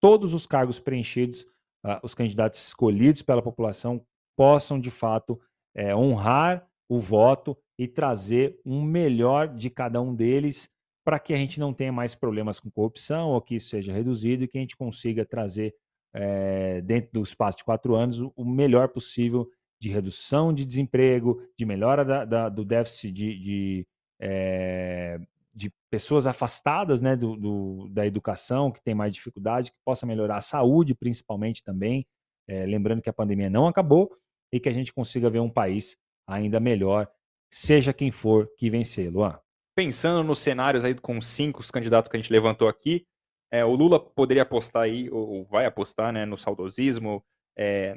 [0.00, 1.42] todos os cargos preenchidos,
[1.84, 4.04] uh, os candidatos escolhidos pela população,
[4.36, 5.40] possam de fato
[5.74, 10.70] é, honrar o voto e trazer um melhor de cada um deles
[11.04, 14.44] para que a gente não tenha mais problemas com corrupção ou que isso seja reduzido
[14.44, 15.74] e que a gente consiga trazer
[16.12, 19.48] é, dentro do espaço de quatro anos o melhor possível
[19.80, 23.86] de redução de desemprego, de melhora da, da, do déficit de, de,
[24.20, 25.18] é,
[25.54, 30.36] de, pessoas afastadas né, do, do, da educação, que tem mais dificuldade, que possa melhorar
[30.36, 32.06] a saúde, principalmente também.
[32.46, 34.10] É, lembrando que a pandemia não acabou
[34.52, 37.08] e que a gente consiga ver um país ainda melhor,
[37.50, 39.38] seja quem for que vencer, Luan
[39.80, 43.06] pensando nos cenários aí com cinco candidatos que a gente levantou aqui,
[43.50, 47.24] é, o Lula poderia apostar aí, ou vai apostar, né, no saudosismo,
[47.56, 47.94] é,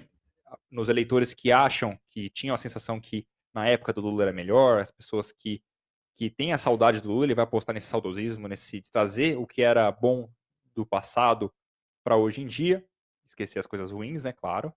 [0.71, 4.79] nos eleitores que acham, que tinham a sensação que na época do Lula era melhor,
[4.79, 5.61] as pessoas que,
[6.17, 9.61] que têm a saudade do Lula, ele vai apostar nesse saudosismo, nesse trazer o que
[9.61, 10.29] era bom
[10.75, 11.53] do passado
[12.03, 12.83] para hoje em dia,
[13.25, 14.73] esquecer as coisas ruins, né, claro.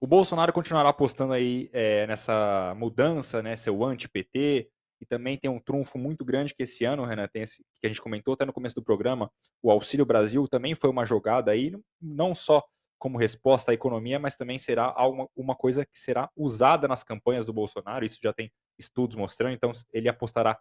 [0.00, 4.68] O Bolsonaro continuará apostando aí é, nessa mudança, né, seu anti-PT,
[5.00, 7.88] e também tem um trunfo muito grande que esse ano, Renan, tem esse, que a
[7.88, 11.76] gente comentou até no começo do programa, o Auxílio Brasil também foi uma jogada aí,
[12.00, 12.64] não só
[13.02, 17.44] como resposta à economia, mas também será alguma, uma coisa que será usada nas campanhas
[17.44, 18.48] do Bolsonaro, isso já tem
[18.78, 20.56] estudos mostrando, então ele apostará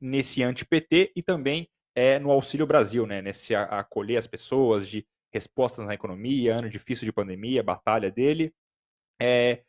[0.00, 5.04] nesse anti-PT e também é, no Auxílio Brasil, né, nesse acolher as pessoas de
[5.34, 8.54] respostas na economia, ano difícil de pandemia, batalha dele.
[9.20, 9.64] É,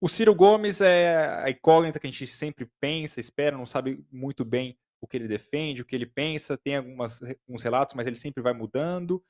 [0.00, 4.44] o Ciro Gomes é a incógnita que a gente sempre pensa, espera, não sabe muito
[4.44, 8.16] bem o que ele defende, o que ele pensa, tem algumas, alguns relatos, mas ele
[8.16, 9.22] sempre vai mudando.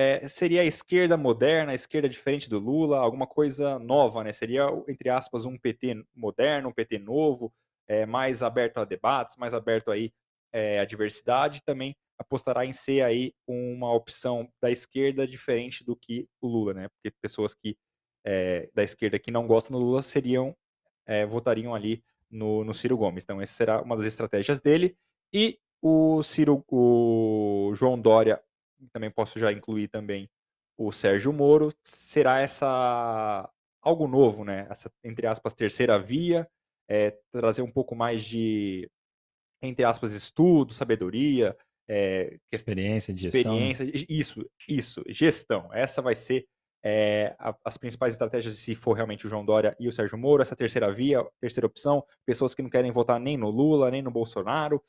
[0.00, 4.30] É, seria a esquerda moderna, a esquerda diferente do Lula, alguma coisa nova, né?
[4.30, 7.52] Seria, entre aspas, um PT moderno, um PT novo,
[7.88, 10.12] é, mais aberto a debates, mais aberto aí
[10.52, 16.28] é, à diversidade, também apostará em ser aí uma opção da esquerda diferente do que
[16.40, 16.88] o Lula, né?
[16.90, 17.76] Porque pessoas que
[18.24, 20.56] é, da esquerda que não gostam do Lula seriam
[21.06, 23.24] é, votariam ali no, no, Ciro Gomes.
[23.24, 24.96] Então, essa será uma das estratégias dele.
[25.32, 28.40] E o Ciro, o João Dória,
[28.92, 30.28] também posso já incluir também
[30.76, 33.50] o Sérgio Moro, será essa
[33.82, 34.66] algo novo, né?
[34.70, 36.48] Essa, entre aspas, terceira via,
[36.88, 38.88] é, trazer um pouco mais de,
[39.62, 41.56] entre aspas, estudo, sabedoria,
[41.88, 44.06] é, experiência de experiência, gestão.
[44.08, 45.68] Isso, isso, gestão.
[45.72, 46.46] Essa vai ser
[46.84, 50.42] é, a, as principais estratégias, se for realmente o João Dória e o Sérgio Moro,
[50.42, 54.10] essa terceira via, terceira opção, pessoas que não querem votar nem no Lula, nem no
[54.10, 54.82] Bolsonaro,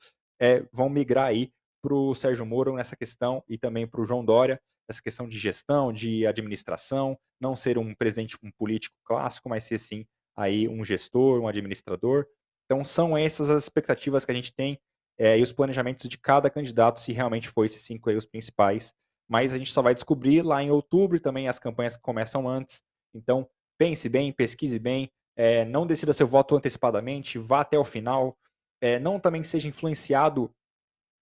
[0.71, 4.59] vão migrar aí para o Sérgio Moro nessa questão e também para o João Dória,
[4.89, 9.77] essa questão de gestão, de administração, não ser um presidente, um político clássico, mas ser
[9.77, 10.05] sim
[10.35, 12.25] aí um gestor, um administrador.
[12.65, 14.79] Então são essas as expectativas que a gente tem
[15.17, 18.93] é, e os planejamentos de cada candidato, se realmente for esses cinco aí os principais
[19.29, 22.81] mas a gente só vai descobrir lá em outubro também as campanhas que começam antes.
[23.13, 28.35] Então, pense bem, pesquise bem, é, não decida seu voto antecipadamente, vá até o final,
[28.81, 30.51] é, não também seja influenciado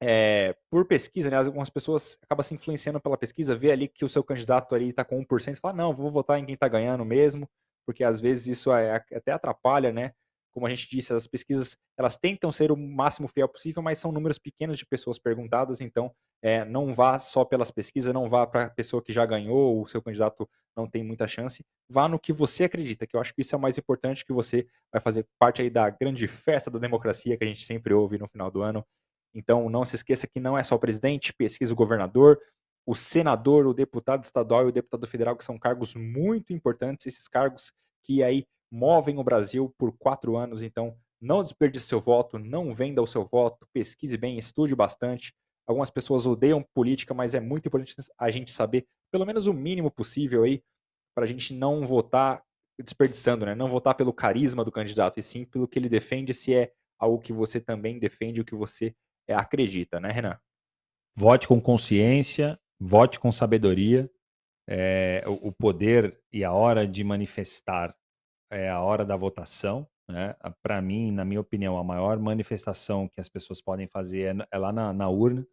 [0.02, 1.38] é, por pesquisa, né?
[1.38, 5.04] Algumas pessoas acabam se influenciando pela pesquisa, vê ali que o seu candidato ali está
[5.04, 7.50] com 1% e fala, não, vou votar em quem está ganhando mesmo,
[7.86, 10.14] porque às vezes isso é, até atrapalha, né?
[10.58, 14.12] como a gente disse, as pesquisas elas tentam ser o máximo fiel possível, mas são
[14.12, 18.64] números pequenos de pessoas perguntadas, então é, não vá só pelas pesquisas, não vá para
[18.64, 22.34] a pessoa que já ganhou, o seu candidato não tem muita chance, vá no que
[22.34, 25.28] você acredita, que eu acho que isso é o mais importante, que você vai fazer
[25.38, 28.64] parte aí da grande festa da democracia que a gente sempre ouve no final do
[28.64, 28.84] ano.
[29.38, 32.40] Então não se esqueça que não é só o presidente, pesquisa o governador,
[32.86, 37.28] o senador, o deputado estadual e o deputado federal, que são cargos muito importantes, esses
[37.28, 37.72] cargos
[38.04, 43.02] que aí movem o Brasil por quatro anos, então não desperdice seu voto, não venda
[43.02, 45.34] o seu voto, pesquise bem, estude bastante.
[45.68, 49.92] Algumas pessoas odeiam política, mas é muito importante a gente saber pelo menos o mínimo
[49.92, 50.64] possível aí
[51.16, 52.42] para a gente não votar
[52.80, 53.56] desperdiçando, né?
[53.56, 57.20] Não votar pelo carisma do candidato, e sim pelo que ele defende, se é algo
[57.20, 58.96] que você também defende, o que você
[59.34, 60.40] acredita, né, Renan?
[61.16, 64.10] Vote com consciência, vote com sabedoria.
[64.70, 67.96] É, o poder e a hora de manifestar
[68.52, 70.36] é a hora da votação, né?
[70.62, 74.58] Para mim, na minha opinião, a maior manifestação que as pessoas podem fazer é, é
[74.58, 75.46] lá na, na, urna,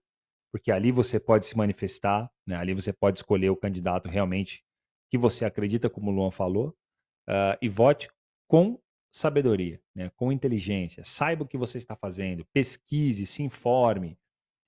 [0.53, 2.57] porque ali você pode se manifestar, né?
[2.57, 4.65] ali você pode escolher o candidato realmente
[5.11, 6.69] que você acredita, como o Luan falou,
[7.29, 8.09] uh, e vote
[8.49, 8.79] com
[9.15, 10.11] sabedoria, né?
[10.17, 11.05] com inteligência.
[11.05, 14.19] Saiba o que você está fazendo, pesquise, se informe.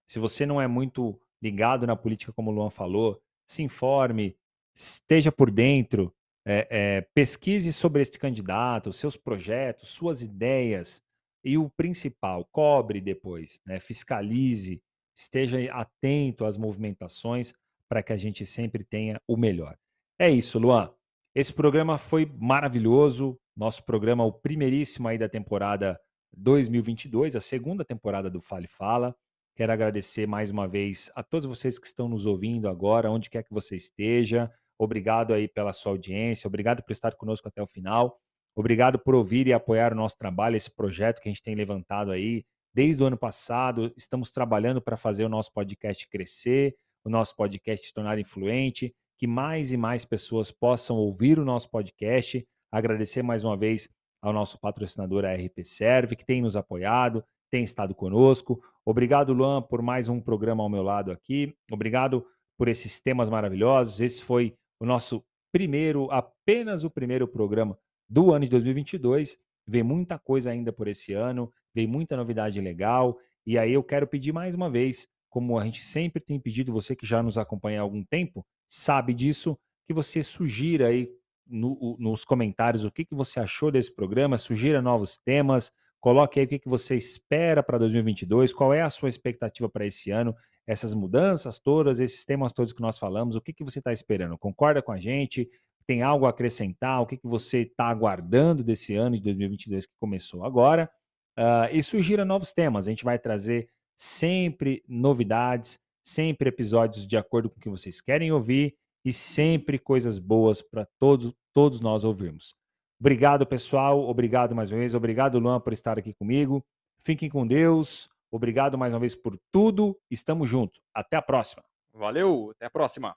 [0.07, 4.37] Se você não é muito ligado na política, como o Luan falou, se informe,
[4.73, 11.03] esteja por dentro, é, é, pesquise sobre este candidato, seus projetos, suas ideias
[11.43, 13.81] e o principal, cobre depois, né?
[13.81, 14.81] fiscalize,
[15.13, 17.53] esteja atento às movimentações
[17.89, 19.77] para que a gente sempre tenha o melhor.
[20.17, 20.96] É isso, Luan.
[21.37, 23.39] Esse programa foi maravilhoso.
[23.55, 26.01] Nosso programa, o primeiríssimo aí da temporada
[26.35, 29.15] 2022, a segunda temporada do Fale Fala.
[29.55, 33.43] Quero agradecer mais uma vez a todos vocês que estão nos ouvindo agora, onde quer
[33.43, 34.51] que você esteja.
[34.79, 38.19] Obrigado aí pela sua audiência, obrigado por estar conosco até o final.
[38.55, 42.13] Obrigado por ouvir e apoiar o nosso trabalho, esse projeto que a gente tem levantado
[42.13, 43.93] aí desde o ano passado.
[43.95, 46.75] Estamos trabalhando para fazer o nosso podcast crescer,
[47.05, 51.71] o nosso podcast se tornar influente, que mais e mais pessoas possam ouvir o nosso
[51.71, 52.47] podcast.
[52.71, 53.89] Agradecer mais uma vez
[54.21, 58.61] ao nosso patrocinador, a RP Serve, que tem nos apoiado, tem estado conosco.
[58.85, 61.55] Obrigado, Luan, por mais um programa ao meu lado aqui.
[61.71, 62.27] Obrigado
[62.59, 64.01] por esses temas maravilhosos.
[64.01, 69.39] Esse foi o nosso primeiro, apenas o primeiro programa do ano de 2022.
[69.67, 73.19] Vem muita coisa ainda por esse ano, vem muita novidade legal.
[73.47, 76.97] E aí eu quero pedir mais uma vez, como a gente sempre tem pedido, você
[76.97, 79.55] que já nos acompanha há algum tempo, sabe disso,
[79.87, 81.11] que você sugira aí
[81.47, 85.71] no, nos comentários o que, que você achou desse programa, sugira novos temas,
[86.01, 89.85] coloque aí o que, que você espera para 2022, qual é a sua expectativa para
[89.85, 90.35] esse ano,
[90.67, 94.39] essas mudanças todas, esses temas todos que nós falamos, o que, que você está esperando?
[94.39, 95.47] Concorda com a gente?
[95.87, 97.03] Tem algo a acrescentar?
[97.03, 100.91] O que, que você está aguardando desse ano de 2022 que começou agora?
[101.39, 102.89] Uh, e sugira novos temas.
[102.89, 108.31] A gente vai trazer sempre novidades, sempre episódios de acordo com o que vocês querem
[108.31, 112.55] ouvir e sempre coisas boas para todos, todos nós ouvirmos.
[113.01, 114.01] Obrigado, pessoal.
[114.09, 114.95] Obrigado mais uma vez.
[114.95, 116.65] Obrigado, Luan, por estar aqui comigo.
[117.05, 118.09] Fiquem com Deus.
[118.31, 119.99] Obrigado mais uma vez por tudo.
[120.11, 120.81] Estamos juntos.
[120.95, 121.63] Até a próxima.
[121.93, 123.17] Valeu, até a próxima.